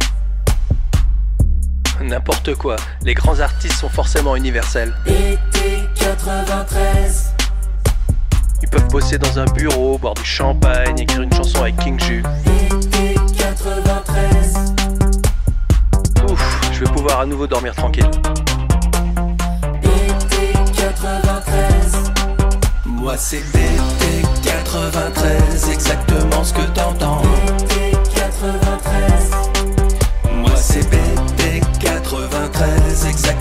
N'importe 2.02 2.56
quoi, 2.56 2.76
les 3.04 3.14
grands 3.14 3.40
artistes 3.40 3.80
sont 3.80 3.90
forcément 3.90 4.36
universels. 4.36 4.94
BT 5.06 5.88
93 5.96 6.08
Ils 6.48 7.27
peuvent 7.27 7.27
bosser 8.88 9.18
dans 9.18 9.40
un 9.40 9.46
bureau, 9.46 9.98
boire 9.98 10.14
du 10.14 10.26
champagne, 10.26 11.00
écrire 11.00 11.22
une 11.22 11.34
chanson 11.34 11.62
avec 11.62 11.78
King 11.78 12.00
Ju. 12.00 12.24
93 13.38 14.68
je 16.78 16.86
vais 16.86 16.92
pouvoir 16.92 17.22
à 17.22 17.26
nouveau 17.26 17.48
dormir 17.48 17.74
tranquille. 17.76 18.06
BT 19.82 20.54
93 20.76 22.14
Moi 22.86 23.16
c'est 23.18 23.42
BT 23.52 24.22
93, 24.44 25.72
exactement 25.72 26.44
ce 26.44 26.54
que 26.54 26.62
t'entends. 26.76 27.24
BT 27.68 27.98
93 28.14 29.32
Moi 30.36 30.52
c'est 30.56 30.88
BT 30.88 31.62
93, 31.80 33.08
exactement 33.08 33.37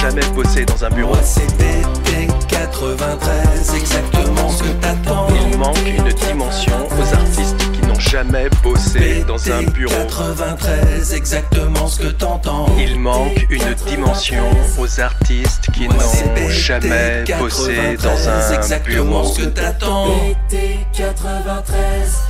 jamais 0.00 0.26
bossé 0.34 0.64
dans 0.64 0.84
un 0.84 0.90
bureau. 0.90 1.10
Moi 1.10 1.22
c'est 1.22 1.46
BT 1.58 2.28
93, 2.48 3.74
exactement 3.74 4.48
ce 4.48 4.62
que 4.62 4.68
t'attends. 4.80 5.28
Il 5.50 5.58
manque 5.58 5.86
une 5.86 6.08
dimension 6.26 6.88
aux 6.88 7.14
artistes 7.14 7.72
qui 7.72 7.86
n'ont 7.86 8.00
jamais 8.00 8.48
bossé 8.62 9.24
dans 9.28 9.52
un 9.52 9.62
bureau. 9.64 9.92
93, 9.94 11.12
exactement 11.12 11.86
ce 11.86 12.00
que 12.00 12.08
t'entends. 12.08 12.66
Il 12.78 12.98
manque 12.98 13.46
une 13.50 13.74
dimension 13.86 14.44
aux 14.78 15.00
artistes 15.00 15.70
qui 15.72 15.86
n'ont 15.86 16.48
jamais 16.48 17.24
bossé 17.38 17.96
dans 17.96 18.16
93, 18.16 18.28
un 18.28 18.54
exactement 18.54 19.04
bureau. 19.20 19.34
ce 19.34 19.40
que 19.40 19.46
t'attends. 19.46 20.06
BT 20.08 20.78
93. 20.94 22.29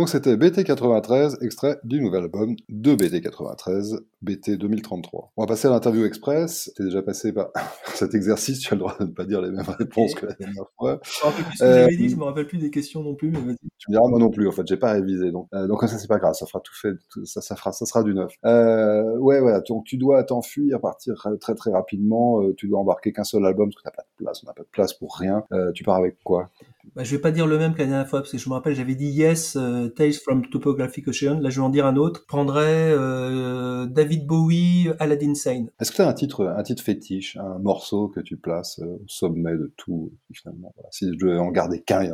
Donc 0.00 0.08
c'était 0.08 0.34
BT93, 0.34 1.44
extrait 1.44 1.78
du 1.84 2.00
nouvel 2.00 2.22
album 2.22 2.56
de 2.70 2.94
BT93, 2.94 3.98
BT 4.22 4.56
2033. 4.56 5.30
On 5.36 5.42
va 5.42 5.46
passer 5.46 5.68
à 5.68 5.72
l'interview 5.72 6.06
express. 6.06 6.72
T'es 6.74 6.84
déjà 6.84 7.02
passé 7.02 7.34
par 7.34 7.50
cet 7.94 8.14
exercice, 8.14 8.60
tu 8.60 8.72
as 8.72 8.76
le 8.76 8.80
droit 8.80 8.96
de 8.98 9.04
ne 9.04 9.10
pas 9.10 9.26
dire 9.26 9.42
les 9.42 9.50
mêmes 9.50 9.60
réponses 9.78 10.14
que 10.14 10.24
la 10.24 10.32
dernière 10.32 10.64
fois. 10.78 11.00
Je 11.04 11.20
me 11.20 11.28
rappelle 11.30 11.44
plus 11.44 11.56
ce 11.58 11.64
que 11.64 11.70
j'avais 11.74 11.96
dit, 11.98 12.08
je 12.08 12.16
me 12.16 12.24
rappelle 12.24 12.46
plus 12.46 12.56
des 12.56 12.70
questions 12.70 13.02
non 13.02 13.14
plus, 13.14 13.30
mais 13.30 13.40
vas-y. 13.40 13.56
Tu 13.76 13.90
me 13.90 13.92
diras 13.96 14.08
moi 14.08 14.18
non 14.18 14.30
plus, 14.30 14.48
en 14.48 14.52
fait, 14.52 14.66
j'ai 14.66 14.78
pas 14.78 14.92
révisé. 14.92 15.32
Donc, 15.32 15.48
euh, 15.52 15.66
donc 15.66 15.82
ça 15.82 15.98
c'est 15.98 16.08
pas 16.08 16.18
grave, 16.18 16.32
ça 16.32 16.46
fera 16.46 16.60
tout 16.60 16.72
fait, 16.74 16.94
tout- 17.10 17.26
ça, 17.26 17.42
ça 17.42 17.54
fera, 17.54 17.72
ça 17.72 17.84
sera 17.84 18.02
du 18.02 18.14
neuf. 18.14 18.32
Euh, 18.46 19.18
ouais, 19.18 19.38
voilà, 19.42 19.60
donc 19.60 19.84
tu 19.84 19.98
dois 19.98 20.24
t'enfuir, 20.24 20.80
partir 20.80 21.12
très 21.38 21.54
très 21.54 21.72
rapidement. 21.72 22.40
euh, 22.42 22.54
tu 22.56 22.68
dois 22.68 22.78
embarquer 22.80 23.12
qu'un 23.12 23.24
seul 23.24 23.44
album 23.44 23.68
parce 23.68 23.82
que 23.82 23.90
t'as 23.90 23.94
pas 23.94 24.04
de 24.18 24.24
place, 24.24 24.40
on 24.44 24.46
n'a 24.46 24.54
pas 24.54 24.62
de 24.62 24.68
place 24.72 24.94
pour 24.94 25.14
rien. 25.14 25.44
Euh, 25.52 25.72
tu 25.72 25.84
pars 25.84 25.96
avec 25.96 26.16
quoi? 26.24 26.48
Bah, 26.94 27.04
je 27.04 27.14
vais 27.14 27.20
pas 27.20 27.30
dire 27.30 27.46
le 27.46 27.58
même 27.58 27.74
que 27.74 27.78
la 27.80 27.86
dernière 27.86 28.08
fois, 28.08 28.20
parce 28.20 28.32
que 28.32 28.38
je 28.38 28.48
me 28.48 28.54
rappelle, 28.54 28.74
j'avais 28.74 28.94
dit 28.94 29.08
Yes, 29.10 29.56
euh, 29.56 29.88
Tales 29.88 30.12
from 30.14 30.46
Topographic 30.48 31.06
Ocean. 31.08 31.38
Là, 31.40 31.50
je 31.50 31.60
vais 31.60 31.66
en 31.66 31.68
dire 31.70 31.86
un 31.86 31.96
autre. 31.96 32.20
Je 32.22 32.26
prendrais 32.26 32.90
euh, 32.92 33.86
David 33.86 34.26
Bowie, 34.26 34.88
Aladdin 34.98 35.34
Sane. 35.34 35.70
Est-ce 35.80 35.90
que 35.90 35.96
tu 35.96 36.02
as 36.02 36.08
un 36.08 36.12
titre, 36.14 36.46
un 36.46 36.62
titre 36.62 36.82
fétiche, 36.82 37.36
un 37.36 37.58
morceau 37.58 38.08
que 38.08 38.20
tu 38.20 38.36
places 38.36 38.80
euh, 38.80 38.86
au 38.86 39.04
sommet 39.06 39.52
de 39.52 39.72
tout 39.76 40.12
finalement? 40.32 40.72
Voilà. 40.76 40.88
Si 40.90 41.06
je 41.12 41.18
devais 41.18 41.38
en 41.38 41.50
garder 41.50 41.80
qu'un, 41.82 42.10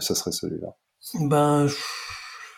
ça 0.00 0.14
serait 0.14 0.32
celui-là. 0.32 0.74
Ben, 1.20 1.66
je- 1.68 1.76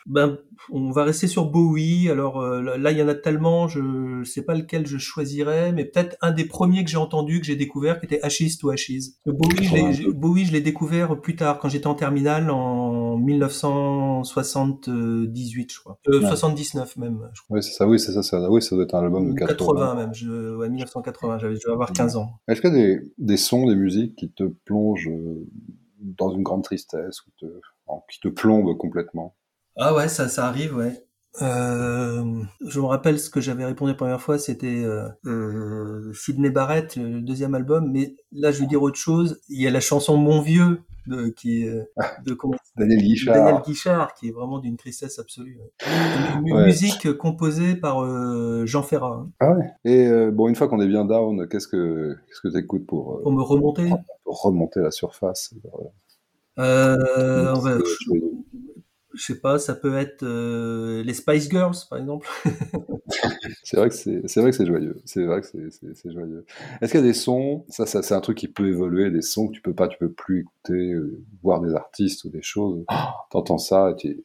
ben, 0.07 0.39
on 0.71 0.91
va 0.91 1.05
rester 1.05 1.27
sur 1.27 1.47
Bowie. 1.47 2.09
Alors 2.11 2.41
euh, 2.41 2.77
là, 2.79 2.91
il 2.93 2.99
y 2.99 3.03
en 3.03 3.09
a 3.09 3.15
tellement, 3.15 3.69
je 3.69 4.23
sais 4.25 4.43
pas 4.43 4.55
lequel 4.55 4.87
je 4.87 4.99
choisirais, 4.99 5.73
mais 5.73 5.85
peut-être 5.85 6.17
un 6.21 6.31
des 6.33 6.45
premiers 6.45 6.85
que 6.85 6.91
j'ai 6.91 6.97
entendu, 6.97 7.41
que 7.41 7.47
j'ai 7.47 7.57
découvert, 7.57 7.99
qui 8.01 8.07
était 8.07 8.21
Ashes 8.23 8.59
to 8.61 8.71
Ashes. 8.71 8.91
Bowie, 9.27 9.65
je 9.65 9.75
l'ai- 9.75 9.93
j'ai- 9.93 10.13
Bowie, 10.13 10.45
je 10.45 10.53
l'ai 10.53 10.61
découvert 10.61 11.21
plus 11.21 11.37
tard, 11.37 11.59
quand 11.59 11.69
j'étais 11.69 11.87
en 11.87 11.95
terminale 11.95 12.51
en 12.51 13.17
1978, 13.19 15.73
je 15.73 15.81
crois. 15.81 15.99
Euh, 16.09 16.21
Ouais. 16.21 16.27
79 16.29 16.97
même, 16.97 17.29
je 17.35 17.43
crois. 17.43 17.57
Oui, 17.57 17.63
c'est 17.63 17.73
ça. 17.73 17.87
Oui, 17.87 17.99
c'est 17.99 18.13
ça. 18.13 18.23
ça 18.23 18.51
oui, 18.51 18.63
ça 18.63 18.75
doit 18.77 18.85
être 18.85 18.95
un 18.95 19.03
album 19.03 19.27
de 19.27 19.33
Ou 19.33 19.35
80. 19.35 19.57
80 19.57 19.95
même, 19.95 20.15
je, 20.15 20.57
ouais, 20.57 20.69
1980, 20.69 21.39
j'avais, 21.39 21.55
je 21.57 21.61
devais 21.61 21.73
avoir 21.73 21.93
15 21.93 22.17
ans. 22.17 22.31
Est-ce 22.49 22.61
qu'il 22.61 22.71
y 22.71 22.75
a 22.75 22.77
des, 22.77 23.01
des 23.19 23.37
sons, 23.37 23.67
des 23.67 23.77
musiques 23.77 24.17
qui 24.17 24.31
te 24.31 24.45
plongent 24.45 25.09
euh, 25.11 25.47
dans 26.01 26.31
une 26.31 26.43
grande 26.43 26.65
tristesse 26.65 27.21
ou 27.27 27.31
te, 27.39 27.47
qui 28.11 28.21
te 28.21 28.29
plombent 28.29 28.77
complètement? 28.77 29.35
Ah 29.77 29.95
ouais, 29.95 30.09
ça, 30.09 30.29
ça 30.29 30.47
arrive, 30.47 30.77
ouais. 30.77 31.05
Euh, 31.43 32.43
je 32.67 32.81
me 32.81 32.87
rappelle 32.87 33.19
ce 33.21 33.31
que 33.31 33.41
j'avais 33.41 33.65
répondu 33.65 33.93
la 33.93 33.97
première 33.97 34.21
fois, 34.21 34.37
c'était 34.39 34.83
euh, 34.85 35.09
euh, 35.27 36.13
Sydney 36.13 36.51
Barrett, 36.51 36.97
le 36.97 37.21
deuxième 37.21 37.55
album. 37.55 37.91
Mais 37.91 38.17
là, 38.33 38.51
je 38.51 38.61
vais 38.61 38.67
dire 38.67 38.83
autre 38.83 38.99
chose. 38.99 39.41
Il 39.49 39.61
y 39.63 39.67
a 39.67 39.71
la 39.71 39.81
chanson 39.81 40.17
Mon 40.17 40.41
vieux 40.43 40.81
de 41.07 41.29
qui 41.29 41.63
est, 41.63 41.69
euh, 41.71 41.85
de 42.27 42.35
comment 42.35 42.57
Daniel 42.77 42.99
Guichard. 43.01 43.35
Daniel 43.37 43.63
Guichard, 43.65 44.15
qui 44.15 44.29
est 44.29 44.33
vraiment 44.33 44.59
d'une 44.59 44.77
tristesse 44.77 45.19
absolue. 45.21 45.59
Une, 45.87 46.49
une 46.49 46.53
Ouais. 46.57 46.65
musique 46.67 47.13
composée 47.17 47.77
par 47.77 48.03
euh, 48.05 48.67
Jean 48.67 48.83
Ferrat 48.83 49.23
hein, 49.25 49.31
Ah 49.39 49.53
ouais. 49.53 49.71
Et 49.85 50.07
euh, 50.09 50.31
bon, 50.33 50.49
une 50.49 50.57
fois 50.57 50.67
qu'on 50.69 50.81
est 50.81 50.89
bien 50.89 51.05
down, 51.05 51.47
qu'est-ce 51.49 51.69
que 51.69 52.17
qu'est-ce 52.27 52.41
que 52.41 52.49
t'écoutes 52.53 52.87
pour, 52.87 53.19
euh, 53.19 53.23
pour 53.23 53.33
me 53.33 53.43
remonter. 53.43 53.89
pour 54.25 54.43
remonter 54.43 54.81
la 54.81 54.91
surface 54.91 55.55
Euh, 56.59 57.53
on 57.55 57.61
va- 57.61 57.71
Euh, 57.71 57.83
je 59.15 59.23
sais 59.25 59.41
pas, 59.41 59.59
ça 59.59 59.75
peut 59.75 59.97
être 59.97 60.23
euh, 60.23 61.03
les 61.03 61.15
Spice 61.15 61.51
Girls, 61.51 61.75
par 61.89 61.99
exemple. 61.99 62.29
C'est 63.63 63.77
vrai 63.77 63.89
que 63.89 63.95
c'est 63.95 64.23
c'est 64.29 64.41
vrai 64.41 64.51
que 64.51 64.57
c'est 64.57 64.67
joyeux. 64.67 65.01
C'est 65.05 65.25
vrai 65.25 65.41
que 65.41 65.47
c'est 65.71 66.13
joyeux. 66.13 66.45
Est-ce 66.81 66.93
qu'il 66.93 67.01
y 67.01 67.05
a 67.05 67.07
des 67.07 67.15
sons 67.15 67.65
Ça, 67.69 67.87
ça 67.87 68.03
c'est 68.03 68.15
un 68.15 68.21
truc 68.21 68.39
qui 68.39 68.49
peut 68.49 68.69
évoluer. 68.69 69.11
Des 69.11 69.23
sons 69.23 69.49
que 69.49 69.53
tu 69.53 69.63
peux 69.63 69.75
pas, 69.75 69.89
tu 69.89 69.99
peux 69.99 70.11
plus 70.13 70.41
écouter, 70.41 70.93
euh, 70.93 71.23
voir 71.43 71.61
des 71.61 71.75
artistes 71.75 72.25
ou 72.25 72.31
des 72.31 72.43
choses? 72.43 72.85
T'entends 73.31 73.59
ça, 73.59 73.95
tu, 73.99 74.23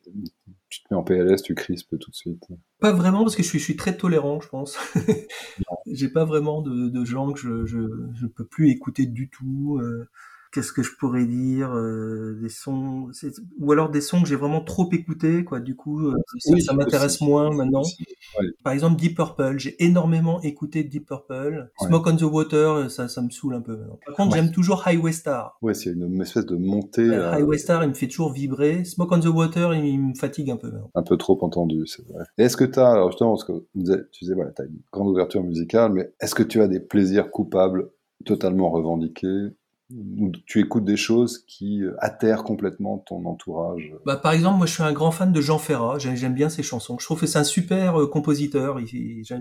tu 0.70 0.84
te 0.84 0.88
mets 0.94 0.98
en 0.98 1.04
PLS, 1.04 1.42
tu 1.42 1.56
crispes 1.56 1.98
tout 2.00 2.12
de 2.12 2.16
suite. 2.16 2.44
Pas 2.80 2.92
vraiment 2.92 3.24
parce 3.24 3.36
que 3.36 3.44
je 3.44 3.48
suis, 3.48 3.60
je 3.60 3.64
suis 3.64 3.76
très 3.76 3.98
tolérant, 3.98 4.40
je 4.42 4.50
pense. 4.50 4.78
J'ai 5.92 6.10
pas 6.10 6.26
vraiment 6.26 6.62
de, 6.62 6.90
de 6.90 7.06
gens 7.06 7.32
que 7.32 7.40
je, 7.40 7.66
je, 7.66 7.80
je 8.14 8.26
peux 8.28 8.46
plus 8.46 8.70
écouter 8.70 9.06
du 9.06 9.30
tout. 9.30 9.78
euh, 9.82 10.08
Qu'est-ce 10.56 10.72
que 10.72 10.84
je 10.84 10.92
pourrais 10.98 11.26
dire 11.26 11.70
euh, 11.76 12.40
Des 12.42 12.48
sons, 12.48 13.10
ou 13.60 13.72
alors 13.74 13.90
des 13.90 14.00
sons 14.00 14.22
que 14.22 14.28
j'ai 14.30 14.38
vraiment 14.38 14.62
trop 14.62 14.90
écoutés, 14.94 15.44
quoi. 15.44 15.60
Du 15.60 15.76
coup, 15.76 16.00
euh, 16.08 16.14
ça, 16.38 16.54
Oui, 16.54 16.62
ça 16.62 16.72
m'intéresse 16.74 17.20
moins 17.20 17.54
maintenant. 17.54 17.82
Ouais. 18.40 18.46
Par 18.64 18.72
exemple, 18.72 18.96
Deep 18.96 19.18
Purple, 19.18 19.56
j'ai 19.58 19.76
énormément 19.84 20.42
écouté 20.44 20.86
Deep 20.86 21.08
Purple. 21.08 21.70
Ouais. 21.82 21.88
Smoke 21.90 22.10
on 22.10 22.16
the 22.16 22.22
Water, 22.22 22.90
ça, 22.90 23.10
ça 23.10 23.22
me 23.22 23.30
saoule 23.30 23.56
un 23.56 23.62
peu. 23.62 23.76
Maintenant. 23.76 24.00
Par 24.06 24.16
contre, 24.16 24.32
Ouais. 24.38 24.42
j'aime 24.44 24.52
toujours 24.54 24.82
Highway 24.88 25.12
Star. 25.12 25.58
Ouais, 25.62 25.74
c'est 25.74 25.92
une 25.92 26.22
espèce 26.22 26.46
de 26.46 26.56
montée 26.56 27.02
Euh, 27.02 27.24
euh, 27.26 27.34
Highway 27.34 27.58
Star, 27.58 27.84
il 27.84 27.90
me 27.90 27.94
fait 27.94 28.08
toujours 28.08 28.32
vibrer. 28.32 28.86
Smoke 28.86 29.14
on 29.14 29.20
the 29.20 29.26
Water, 29.26 29.74
il, 29.74 29.86
il 29.86 30.00
me 30.00 30.14
fatigue 30.16 30.52
un 30.52 30.56
peu. 30.58 30.68
maintenant. 30.72 30.90
un 30.96 31.04
peu 31.04 31.18
trop 31.18 31.38
entendu, 31.44 31.86
c'est 31.86 32.08
vrai. 32.08 32.24
Est-ce 32.38 32.56
que 32.56 32.64
tu 32.64 32.80
as, 32.80 32.92
alors 32.92 33.12
justement, 33.12 33.32
parce 33.34 33.44
que 33.44 33.66
tu 33.74 34.20
disais, 34.22 34.36
voilà, 34.36 34.52
tu 34.52 34.62
as 34.62 34.66
une 34.66 34.80
grande 34.94 35.10
ouverture 35.10 35.44
musicale, 35.44 35.92
mais 35.92 36.14
est-ce 36.22 36.34
que 36.34 36.44
tu 36.44 36.62
as 36.62 36.70
des 36.70 36.80
plaisirs 36.80 37.30
coupables 37.30 37.90
totalement 38.24 38.70
revendiqués? 38.70 39.50
Tu 40.48 40.60
écoutes 40.60 40.84
des 40.86 40.98
choses 40.98 41.46
qui 41.48 41.84
euh, 41.84 41.94
atterrent 42.00 42.44
complètement 42.44 42.98
ton 42.98 43.24
entourage 43.26 43.94
Bah, 44.06 44.16
par 44.18 44.32
exemple, 44.32 44.58
moi, 44.58 44.66
je 44.66 44.74
suis 44.74 44.84
un 44.84 44.94
grand 44.94 45.12
fan 45.12 45.32
de 45.32 45.42
Jean 45.42 45.60
Ferrat. 45.60 46.00
J'ai- 46.00 46.16
J'aime 46.16 46.34
bien 46.34 46.50
ses 46.50 46.64
chansons. 46.64 46.98
Je 47.00 47.06
trouve 47.06 47.20
que 47.22 47.28
c'est 47.28 47.38
un 47.38 47.44
super 47.44 48.00
euh, 48.02 48.08
compositeur. 48.08 48.80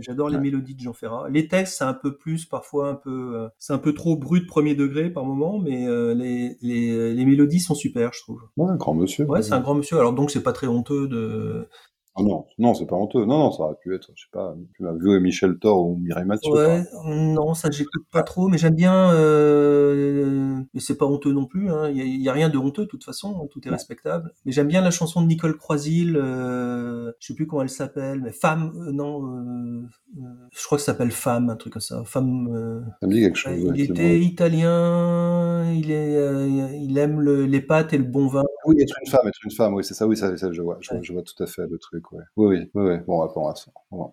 J'adore 0.01 0.29
les 0.29 0.37
Ouais. 0.37 0.43
mélodies 0.43 0.75
de 0.75 0.81
Jean 0.81 0.93
Ferrat. 0.93 1.29
Les 1.31 1.49
textes, 1.49 1.79
c'est 1.79 1.85
un 1.85 1.95
peu 1.95 2.17
plus, 2.17 2.45
parfois 2.45 2.91
un 2.91 2.95
peu, 2.95 3.37
euh, 3.37 3.49
c'est 3.59 3.73
un 3.73 3.79
peu 3.79 3.95
trop 3.95 4.17
brut 4.17 4.47
premier 4.47 4.75
degré 4.75 5.11
par 5.11 5.25
moment, 5.25 5.59
mais 5.59 5.87
euh, 5.89 6.13
les, 6.15 6.57
les, 6.61 7.15
les 7.15 7.25
mélodies 7.25 7.61
sont 7.61 7.75
super, 7.75 8.11
je 8.13 8.21
trouve. 8.21 8.41
Ouais, 8.57 8.71
un 8.71 8.77
grand 8.77 8.95
monsieur. 8.95 9.25
Ouais, 9.27 9.43
c'est 9.43 9.55
un 9.55 9.61
grand 9.61 9.75
monsieur. 9.75 9.99
Alors 9.99 10.13
donc, 10.13 10.31
c'est 10.31 10.43
pas 10.43 10.53
très 10.53 10.67
honteux 10.67 11.09
de. 11.09 11.69
Ah 12.17 12.23
non, 12.23 12.47
non, 12.59 12.75
c'est 12.75 12.87
pas 12.87 12.95
honteux. 12.95 13.25
Non, 13.25 13.39
non, 13.39 13.51
ça 13.51 13.65
aurait 13.65 13.75
pu 13.83 13.93
être, 13.95 14.09
je 14.15 14.23
sais 14.23 14.29
pas, 14.33 14.55
tu 14.77 14.85
m'as 14.85 14.93
vu 14.93 15.19
Michel 15.21 15.59
Thor 15.59 15.85
ou 15.89 15.97
Mireille 15.97 16.25
Mathieu. 16.25 16.53
Ouais, 16.53 16.85
non, 17.07 17.55
ça 17.55 17.71
j'écoute 17.73 18.05
pas 18.13 18.23
trop, 18.23 18.47
mais 18.49 18.57
j'aime 18.57 18.77
bien. 18.77 19.11
Euh... 19.13 20.61
Mais 20.75 20.81
c'est 20.81 20.97
pas 20.97 21.07
honteux 21.07 21.33
non 21.33 21.47
plus. 21.47 21.71
hein. 21.71 21.89
Il 21.91 21.97
y, 21.97 22.01
a- 22.01 22.05
il 22.05 22.21
y 22.23 22.29
a 22.29 22.33
rien 22.33 22.49
de 22.51 22.59
honteux 22.59 22.83
de 22.85 22.89
toute 22.89 23.03
façon. 23.05 23.49
Tout 23.51 23.61
est 23.65 23.67
Ouais. 23.69 23.73
respectable. 23.75 24.33
Mais 24.45 24.53
j'aime 24.53 24.69
bien 24.69 24.81
la 24.81 24.91
chanson 24.93 25.23
de 25.23 25.27
Nicole 25.27 25.57
Croisil. 25.57 26.17
Euh... 26.17 27.11
Je 27.19 27.27
sais 27.27 27.35
plus 27.35 27.47
comment 27.49 27.63
elle 27.63 27.69
s'appelle, 27.69 28.21
mais 28.23 28.31
Femme. 28.33 28.73
euh, 28.77 28.93
non, 28.93 29.27
euh, 29.27 29.83
euh, 30.19 30.23
je 30.53 30.65
crois 30.65 30.79
que 30.79 30.83
ça 30.85 30.93
s'appelle 30.93 31.11
Femme, 31.11 31.51
un 31.51 31.57
truc 31.57 31.73
comme 31.73 31.83
ça. 31.83 32.03
Femme. 32.05 32.49
euh, 32.55 32.81
Ça 33.01 33.07
me 33.09 33.13
dit 33.13 33.21
quelque 33.23 33.37
chose. 33.39 33.59
il 33.75 33.81
était 33.81 34.21
italien. 34.21 35.73
Il 35.73 35.91
est. 35.91 36.17
euh, 36.17 36.69
il 36.77 36.97
aime 36.99 37.21
le- 37.21 37.47
les 37.47 37.61
pâtes 37.61 37.93
et 37.93 37.99
le 37.99 38.05
bon 38.05 38.29
vin. 38.29 38.45
Oui, 38.67 38.77
être 38.81 38.95
une 39.05 39.11
femme, 39.11 39.27
être 39.29 39.39
une 39.45 39.51
femme, 39.51 39.75
oui, 39.75 39.85
c'est 39.85 39.95
ça, 39.95 40.07
oui, 40.07 40.17
ça, 40.17 40.35
ça, 40.37 40.51
je 40.53 40.63
vois, 40.63 40.79
je, 40.81 40.89
vois- 40.89 40.99
Ouais. 40.99 41.05
je 41.05 41.13
vois 41.13 41.23
tout 41.23 41.43
à 41.43 41.47
fait 41.47 41.67
le 41.69 41.79
truc, 41.79 42.04
ouais. 42.13 42.23
Oui, 42.37 42.47
oui, 42.57 42.71
oui, 42.75 42.83
oui. 42.91 42.97
Bon, 43.07 43.23
on 43.23 43.27
va, 43.27 43.33
on 43.37 43.47
va, 43.49 43.55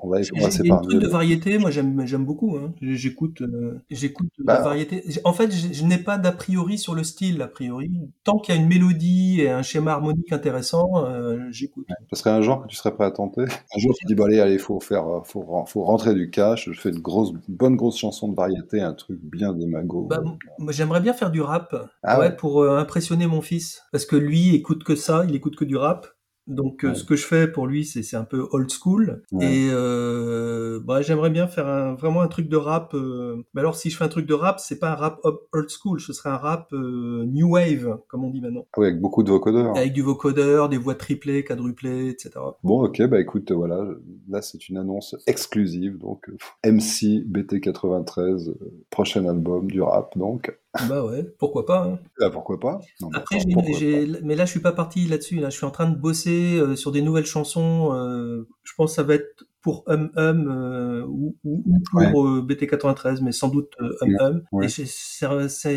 on 0.04 0.10
va, 0.10 0.18
va 0.20 0.22
de 0.22 1.08
variété, 1.08 1.58
moi 1.58 1.72
j'aime 1.72 2.06
j'aime 2.06 2.26
beaucoup. 2.26 2.58
Hein. 2.58 2.74
J'écoute 2.82 3.42
euh, 3.42 3.80
j'écoute 3.90 4.30
Bah. 4.40 4.56
la 4.56 4.62
variété. 4.62 5.04
En 5.24 5.34
fait, 5.34 5.52
je, 5.52 5.74
je 5.74 5.84
n'ai 5.86 5.98
pas 5.98 6.18
d'a 6.18 6.32
priori 6.32 6.78
sur 6.78 6.94
le 6.96 7.04
style 7.04 7.42
a 7.42 7.48
priori. 7.48 7.92
Tant 8.24 8.38
qu'il 8.38 8.54
y 8.56 8.58
a 8.58 8.62
une 8.62 8.68
mélodie 8.68 9.42
et 9.42 9.50
un 9.50 9.62
schéma 9.64 9.94
harmonique 9.94 10.32
intéressant, 10.32 11.06
euh, 11.06 11.40
j'écoute. 11.52 11.88
Ce 12.12 12.16
serait 12.20 12.30
un 12.32 12.42
genre 12.42 12.64
que 12.64 12.68
tu 12.68 12.76
serais 12.76 12.94
prêt 12.94 13.06
à 13.06 13.12
tenter 13.12 13.42
Un 13.44 13.80
jour, 13.80 13.94
tu 13.98 14.06
dis, 14.06 14.16
bon, 14.16 14.26
allez, 14.26 14.40
allez, 14.40 14.58
faut 14.58 14.80
faire, 14.80 15.08
euh, 15.08 15.22
faut, 15.24 15.44
faut 15.68 15.84
rentrer 15.84 16.14
du 16.14 16.30
cash, 16.30 16.70
je 16.72 16.80
fais 16.80 16.90
une 16.90 17.00
grosse, 17.00 17.34
bonne 17.48 17.76
grosse 17.76 17.98
chanson 17.98 18.28
de 18.28 18.36
variété, 18.36 18.82
un 18.82 18.94
truc 18.94 19.20
bien 19.24 19.54
démago. 19.54 20.08
Bah, 20.10 20.22
moi, 20.60 20.72
j'aimerais 20.72 21.02
bien 21.02 21.14
faire 21.14 21.32
du 21.32 21.42
rap, 21.42 21.76
Ah 22.04 22.20
ouais, 22.20 22.26
ouais. 22.28 22.36
pour 22.36 22.62
euh, 22.62 22.78
impressionner 22.78 23.28
mon 23.28 23.42
fils, 23.42 23.82
parce 23.92 24.06
que 24.06 24.16
lui 24.16 24.56
écoute 24.56 24.84
que 24.84 24.96
ça, 24.96 25.26
il 25.28 25.36
écoute 25.36 25.56
que 25.56 25.66
du 25.66 25.76
rap. 25.78 26.08
Donc 26.48 26.84
euh, 26.84 26.90
Ouais. 26.90 26.96
ce 26.96 27.04
que 27.04 27.16
je 27.16 27.26
fais 27.26 27.48
pour 27.48 27.68
lui, 27.68 27.86
c'est 27.86 28.16
un 28.16 28.24
peu 28.26 28.48
old 28.52 28.70
school. 28.72 29.22
Ouais. 29.32 29.46
Et 29.46 29.70
euh, 29.72 30.80
bah, 30.84 31.02
j'aimerais 31.02 31.30
bien 31.30 31.48
faire 31.48 31.68
un, 31.68 31.94
vraiment 31.96 32.22
un 32.22 32.28
truc 32.28 32.50
de 32.50 32.58
rap. 32.58 32.94
euh, 32.94 33.38
Mais 33.54 33.62
alors 33.62 33.76
si 33.76 33.90
je 33.90 33.98
fais 33.98 34.04
un 34.04 34.10
truc 34.10 34.26
de 34.26 34.34
rap, 34.34 34.60
c'est 34.60 34.80
pas 34.80 34.92
un 34.92 34.96
rap 34.96 35.20
old 35.54 35.70
school, 35.70 36.00
ce 36.00 36.14
serait 36.14 36.30
un 36.30 36.38
rap 36.38 36.68
euh, 36.74 37.26
new 37.28 37.52
wave, 37.52 38.00
comme 38.08 38.24
on 38.24 38.30
dit 38.32 38.42
maintenant, 38.42 38.66
oui, 38.78 38.88
avec 38.88 39.00
beaucoup 39.00 39.24
de 39.24 39.30
vocodeurs. 39.30 39.78
avec 39.78 39.94
du 39.94 40.02
vocodeur, 40.02 40.68
des 40.70 40.78
voix 40.78 40.96
triplées, 40.96 41.44
quadruplées, 41.44 42.10
etc. 42.10 42.32
Bon, 42.64 42.84
ok, 42.84 43.02
bah 43.08 43.20
écoute, 43.20 43.52
voilà, 43.52 43.86
là 44.30 44.42
c'est 44.42 44.68
une 44.70 44.78
annonce 44.78 45.16
exclusive, 45.28 45.98
donc 46.00 46.30
euh, 46.30 46.72
MC 46.72 47.24
BT93, 47.30 48.50
euh, 48.50 48.54
prochain 48.90 49.26
album 49.28 49.70
du 49.70 49.82
rap, 49.82 50.18
donc 50.18 50.58
Bah 50.88 51.06
ouais, 51.06 51.24
pourquoi 51.38 51.66
pas. 51.66 51.84
hein. 51.84 52.00
Ah, 52.22 52.30
pourquoi 52.30 52.60
pas 52.60 52.80
Non, 53.02 53.10
Après, 53.14 53.38
pourquoi 53.54 53.80
mais 54.24 54.36
là, 54.36 54.46
je 54.46 54.52
suis 54.52 54.62
pas 54.62 54.72
parti 54.72 55.06
là-dessus. 55.08 55.36
Là, 55.36 55.50
je 55.50 55.58
suis 55.58 55.66
en 55.66 55.72
train 55.72 55.90
de 55.90 55.98
bosser 55.98 56.58
euh, 56.60 56.76
sur 56.78 56.92
des 56.92 57.02
nouvelles 57.02 57.26
chansons. 57.26 57.94
euh, 57.94 58.48
je 58.64 58.74
pense 58.76 58.92
que 58.92 58.96
ça 58.96 59.04
va 59.04 59.16
être 59.16 59.46
pour 59.62 59.84
Hum 59.88 60.12
Hum 60.16 60.48
euh, 60.50 61.06
ou, 61.08 61.36
ou- 61.44 61.64
ou 61.68 61.80
pour 62.12 62.26
euh, 62.26 62.42
BT93, 62.42 63.22
mais 63.22 63.32
sans 63.34 63.50
doute 63.50 63.74
Hum 63.80 63.92
Hum. 64.22 64.44
Ouais. 64.54 64.66
Et 64.66 64.70
c'est- 64.70 64.86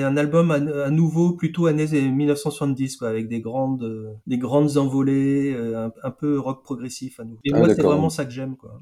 un 0.02 0.16
album 0.16 0.50
à, 0.52 0.54
à 0.84 0.90
nouveau 0.90 1.32
plutôt 1.36 1.66
années 1.66 1.86
1970, 2.10 2.96
quoi, 2.96 3.08
avec 3.08 3.28
des 3.28 3.40
grandes, 3.40 4.16
des 4.26 4.38
grandes 4.38 4.76
envolées, 4.76 5.54
un, 5.56 5.92
un 6.02 6.10
peu 6.12 6.38
rock 6.38 6.62
progressif 6.62 7.18
à 7.20 7.24
nouveau. 7.24 7.40
Et 7.44 7.50
Ah, 7.52 7.58
moi, 7.58 7.68
c'est 7.68 7.82
vraiment 7.82 8.10
ça 8.10 8.24
que 8.24 8.30
j'aime, 8.30 8.56
quoi. 8.56 8.80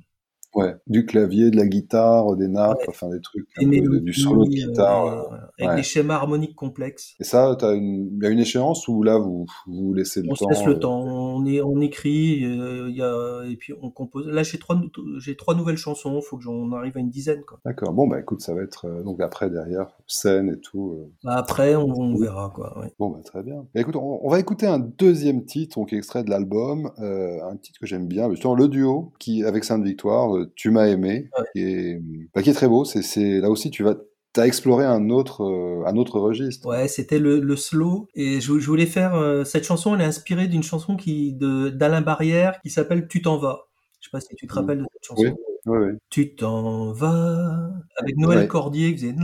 Ouais, 0.54 0.74
du 0.86 1.06
clavier, 1.06 1.50
de 1.50 1.56
la 1.56 1.66
guitare, 1.66 2.36
des 2.36 2.48
nappes, 2.48 2.78
Ouais. 2.80 2.84
enfin 2.88 3.08
des 3.08 3.20
trucs, 3.20 3.46
un 3.56 3.62
peu 3.62 3.66
mélodies, 3.68 4.00
du 4.04 4.12
solo 4.12 4.44
de 4.44 4.48
euh, 4.50 4.52
guitare. 4.66 5.06
euh. 5.06 5.36
avec 5.58 5.70
ouais. 5.70 5.76
des 5.76 5.82
schémas 5.82 6.14
harmoniques 6.16 6.54
complexes. 6.54 7.14
Et 7.20 7.24
ça, 7.24 7.56
une... 7.62 8.10
il 8.16 8.22
y 8.22 8.26
a 8.26 8.30
une 8.30 8.38
échéance 8.38 8.86
où 8.88 9.02
là, 9.02 9.16
vous 9.18 9.46
vous 9.66 9.94
laissez 9.94 10.20
le 10.20 10.28
On 10.30 10.34
temps. 10.34 10.44
se 10.44 10.50
laisse 10.50 10.66
le 10.66 10.74
euh, 10.74 10.78
temps, 10.78 11.00
on, 11.02 11.46
est, 11.46 11.62
on 11.62 11.80
écrit, 11.80 12.44
euh, 12.44 12.88
il 12.90 12.96
y 12.96 13.02
a, 13.02 13.44
et 13.50 13.56
puis 13.56 13.72
on 13.80 13.90
compose. 13.90 14.26
Là, 14.28 14.42
j'ai 14.42 14.58
trois, 14.58 14.78
j'ai 15.18 15.36
trois 15.36 15.54
nouvelles 15.54 15.76
chansons, 15.78 16.20
faut 16.20 16.36
que 16.36 16.42
j'en 16.42 16.70
arrive 16.72 16.96
à 16.96 17.00
une 17.00 17.08
dizaine. 17.10 17.42
Quoi. 17.46 17.58
D'accord. 17.64 17.92
Bon, 17.94 18.06
bah 18.06 18.20
écoute, 18.20 18.42
ça 18.42 18.52
va 18.54 18.62
être 18.62 18.86
euh, 18.86 19.02
donc 19.02 19.20
après 19.20 19.48
derrière 19.48 19.86
scène 20.06 20.50
et 20.50 20.60
tout. 20.60 20.98
euh. 20.98 21.10
Bah, 21.24 21.34
après, 21.36 21.74
on, 21.76 21.88
on 21.88 22.16
verra. 22.16 22.50
Quoi, 22.54 22.78
ouais. 22.78 22.92
Bon, 22.98 23.08
bah 23.08 23.20
très 23.24 23.42
bien. 23.42 23.64
Bah, 23.74 23.80
écoute, 23.80 23.96
on, 23.96 24.20
on 24.22 24.28
va 24.28 24.38
écouter 24.38 24.66
un 24.66 24.78
deuxième 24.80 25.44
titre, 25.46 25.78
donc 25.78 25.92
extrait 25.94 26.24
de 26.24 26.30
l'album, 26.30 26.90
euh, 26.98 27.38
un 27.50 27.56
titre 27.56 27.78
que 27.80 27.86
j'aime 27.86 28.06
bien, 28.06 28.28
justement 28.30 28.54
le 28.54 28.68
duo 28.68 29.12
qui 29.18 29.44
avec 29.44 29.64
Sainte 29.64 29.82
Victoire, 29.84 30.41
euh, 30.42 30.52
Tu 30.56 30.70
m'as 30.70 30.86
aimé, 30.88 31.28
Ouais. 31.38 31.44
qui 31.54 31.60
est, 31.62 32.00
bah, 32.34 32.42
qui 32.42 32.50
est 32.50 32.54
très 32.54 32.68
beau. 32.68 32.84
C'est, 32.84 33.02
c'est 33.02 33.40
là 33.40 33.50
aussi 33.50 33.70
tu 33.70 33.82
vas 33.82 33.96
T'as 34.34 34.46
exploré 34.46 34.86
un 34.86 35.10
autre, 35.10 35.42
euh, 35.44 35.84
un 35.86 35.94
autre 35.98 36.18
registre. 36.18 36.66
Ouais, 36.66 36.88
c'était 36.88 37.18
le, 37.18 37.38
le 37.38 37.54
slow. 37.54 38.08
Et 38.14 38.40
je, 38.40 38.58
je 38.58 38.66
voulais 38.66 38.86
faire 38.86 39.14
euh, 39.14 39.44
cette 39.44 39.64
chanson. 39.64 39.94
Elle 39.94 40.00
est 40.00 40.04
inspirée 40.04 40.46
d'une 40.48 40.62
chanson 40.62 40.96
qui 40.96 41.34
de 41.34 41.68
d'Alain 41.68 42.00
Barrière 42.00 42.58
qui 42.62 42.70
s'appelle 42.70 43.08
Tu 43.08 43.20
t'en 43.20 43.36
vas. 43.36 43.68
Je 44.00 44.06
sais 44.06 44.10
pas 44.10 44.20
si 44.20 44.34
tu 44.34 44.46
te 44.46 44.52
Mm. 44.54 44.56
rappelles 44.56 44.78
de 44.78 44.86
cette 44.94 45.04
chanson. 45.04 45.22
Oui, 45.24 45.32
oui, 45.66 45.78
oui. 45.78 45.90
Tu 46.10 46.34
t'en 46.34 46.92
vas 46.92 47.70
avec 47.98 48.16
Noël 48.16 48.38
Ouais. 48.40 48.46
Cordier 48.48 48.94
qui 48.94 49.08
faisait. 49.08 49.14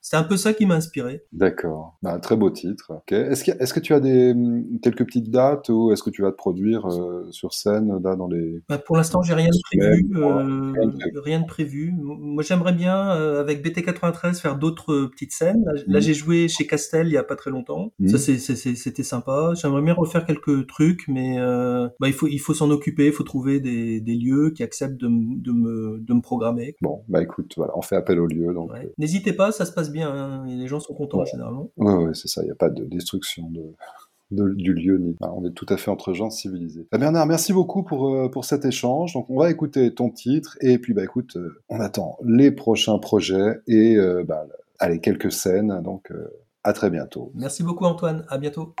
C'est 0.00 0.16
un 0.16 0.22
peu 0.24 0.36
ça 0.36 0.52
qui 0.54 0.64
m'a 0.66 0.76
inspiré. 0.76 1.22
D'accord. 1.32 1.98
Bah, 2.02 2.18
très 2.18 2.34
beau 2.36 2.50
titre. 2.50 2.86
Ok. 2.90 3.12
Est-ce 3.12 3.44
que, 3.44 3.50
est-ce 3.62 3.74
que 3.74 3.80
tu 3.80 3.92
as 3.94 4.00
des, 4.00 4.34
quelques 4.82 5.04
petites 5.04 5.30
dates 5.30 5.68
ou 5.68 5.92
est-ce 5.92 6.02
que 6.02 6.10
tu 6.10 6.22
vas 6.22 6.30
te 6.32 6.36
produire 6.36 6.86
euh, 6.86 7.26
sur 7.30 7.52
scène 7.52 8.00
là, 8.02 8.16
dans 8.16 8.26
les... 8.28 8.62
Bah, 8.68 8.78
pour 8.78 8.96
l'instant, 8.96 9.22
j'ai 9.22 9.34
rien 9.34 9.48
de 9.48 9.60
prévu. 9.78 10.10
Euh, 10.16 10.72
rien 10.72 10.86
de 10.86 10.96
prévu. 10.96 11.18
rien 11.20 11.40
de 11.40 11.46
prévu. 11.46 11.88
M- 11.90 11.98
Moi, 12.02 12.42
j'aimerais 12.42 12.72
bien, 12.72 13.10
euh, 13.12 13.40
avec 13.40 13.64
BT93, 13.64 14.40
faire 14.40 14.56
d'autres 14.56 15.06
petites 15.12 15.32
scènes. 15.32 15.62
Là, 15.66 15.72
là, 15.86 15.98
Mhm. 15.98 16.00
j'ai 16.00 16.14
joué 16.14 16.48
chez 16.48 16.66
Castel 16.66 17.06
il 17.08 17.12
y 17.12 17.16
a 17.18 17.22
pas 17.24 17.36
très 17.36 17.50
longtemps. 17.50 17.92
Mhm. 17.98 18.08
Ça, 18.08 18.18
c'était 18.18 19.02
sympa. 19.02 19.52
J'aimerais 19.54 19.82
bien 19.82 19.94
refaire 19.94 20.24
quelques 20.24 20.66
trucs, 20.66 21.06
mais 21.08 21.36
bah, 22.00 22.08
il 22.08 22.12
faut, 22.14 22.26
il 22.26 22.38
faut 22.40 22.54
s'en 22.54 22.70
occuper. 22.70 23.06
Il 23.06 23.12
faut 23.12 23.24
trouver 23.24 23.60
des, 23.60 24.00
des 24.00 24.14
lieux 24.14 24.50
qui 24.50 24.62
acceptent 24.62 25.00
de, 25.00 25.08
me, 25.08 25.98
de 26.00 26.14
me 26.14 26.20
programmer. 26.20 26.74
Bon, 26.82 27.02
bah 27.08 27.22
écoute, 27.22 27.52
voilà, 27.56 27.76
on 27.76 27.82
fait 27.82 27.96
appel 27.96 28.18
au 28.20 28.26
lieu. 28.26 28.52
Donc, 28.54 28.72
Ouais. 28.72 28.92
N'hésitez 28.98 29.32
pas, 29.32 29.52
ça 29.52 29.64
se 29.64 29.72
passe 29.72 29.90
bien. 29.90 30.10
hein, 30.10 30.46
et 30.46 30.54
les 30.56 30.66
gens 30.68 30.80
sont 30.80 30.94
contents 30.94 31.18
Ouais. 31.20 31.26
généralement. 31.30 31.70
Oui, 31.76 31.92
ouais, 32.04 32.14
c'est 32.14 32.28
ça, 32.28 32.42
il 32.42 32.46
n'y 32.46 32.50
a 32.52 32.54
pas 32.56 32.70
de 32.70 32.84
destruction 32.84 33.50
de, 33.50 33.62
de- 34.30 34.54
du 34.54 34.72
lieu. 34.74 34.98
Ni... 34.98 35.16
on 35.20 35.44
est 35.44 35.52
tout 35.54 35.66
à 35.68 35.76
fait 35.76 35.90
entre 35.90 36.12
gens 36.12 36.30
civilisés. 36.30 36.86
Bah, 36.92 36.98
Bernard, 36.98 37.26
merci 37.26 37.52
beaucoup 37.52 37.82
pour, 37.82 38.14
euh, 38.14 38.28
pour 38.28 38.44
cet 38.44 38.64
échange. 38.64 39.12
Donc, 39.14 39.28
on 39.30 39.38
va 39.38 39.50
écouter 39.50 39.92
ton 39.94 40.10
titre 40.10 40.56
et 40.60 40.78
puis, 40.78 40.94
bah, 40.94 41.02
écoute, 41.04 41.36
euh, 41.36 41.60
on 41.68 41.80
attend 41.80 42.18
les 42.24 42.50
prochains 42.52 42.98
projets 42.98 43.60
et, 43.66 43.96
euh, 43.96 44.24
bah, 44.24 44.46
allez, 44.78 45.00
quelques 45.00 45.32
scènes. 45.32 45.80
Donc, 45.82 46.12
à 46.62 46.72
très 46.72 46.90
bientôt. 46.90 47.32
Merci 47.34 47.62
beaucoup, 47.62 47.84
Antoine. 47.86 48.24
À 48.28 48.36
bientôt. 48.38 48.74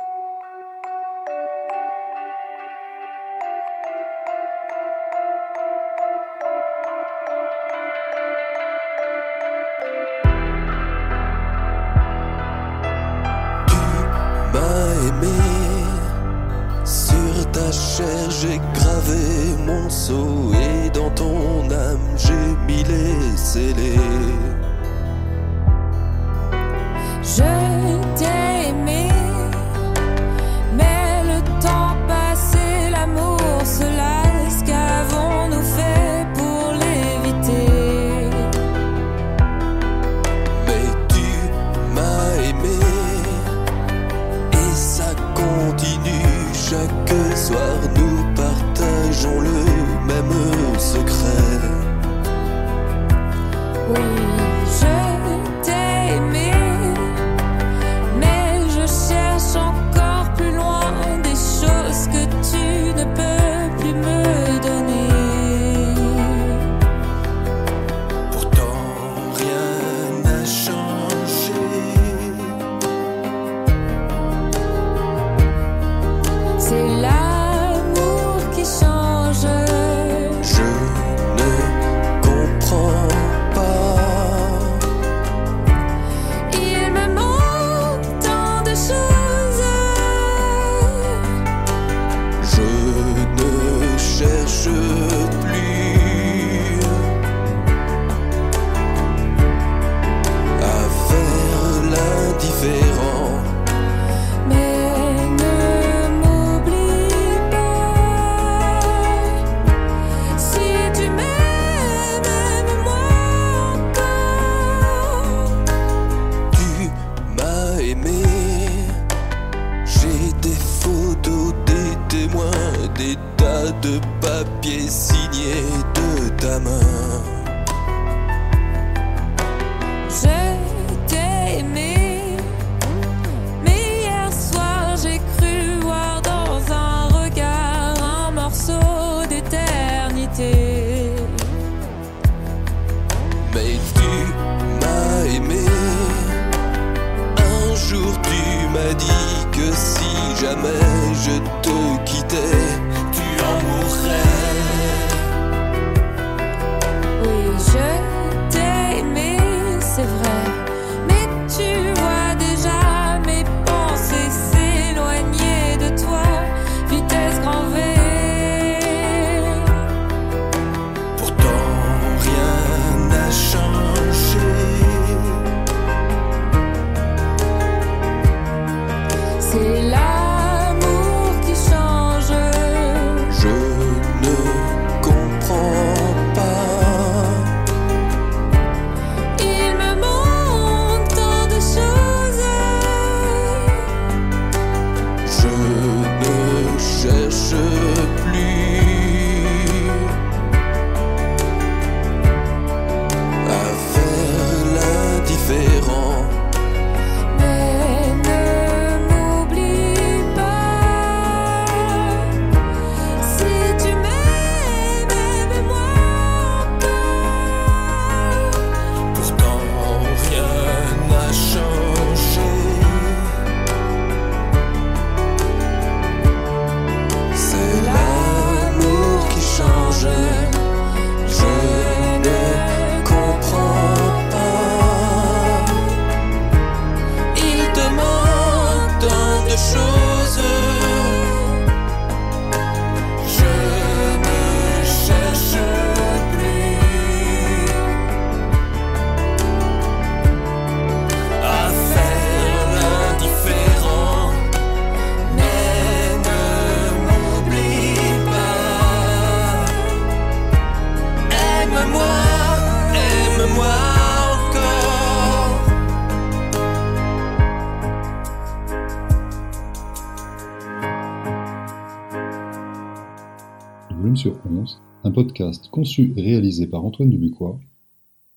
Conçu 275.70 276.12
et 276.16 276.22
réalisé 276.22 276.66
par 276.66 276.84
Antoine 276.84 277.10
Dubuquois, 277.10 277.60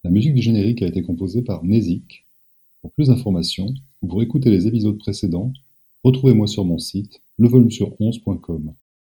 la 0.04 0.12
musique 0.12 0.36
du 0.36 0.42
générique 0.42 0.84
a 0.84 0.88
été 0.88 1.02
composée 1.02 1.42
par 1.42 1.64
Nezik. 1.64 2.28
Pour 2.82 2.92
plus 2.92 3.08
d'informations 3.08 3.74
ou 4.02 4.08
pour 4.08 4.22
écouter 4.22 4.52
les 4.52 4.68
épisodes 4.68 4.98
précédents, 5.00 5.52
retrouvez-moi 6.04 6.46
sur 6.46 6.64
mon 6.64 6.78
site 6.78 7.22
levolumesur11.com 7.40 8.74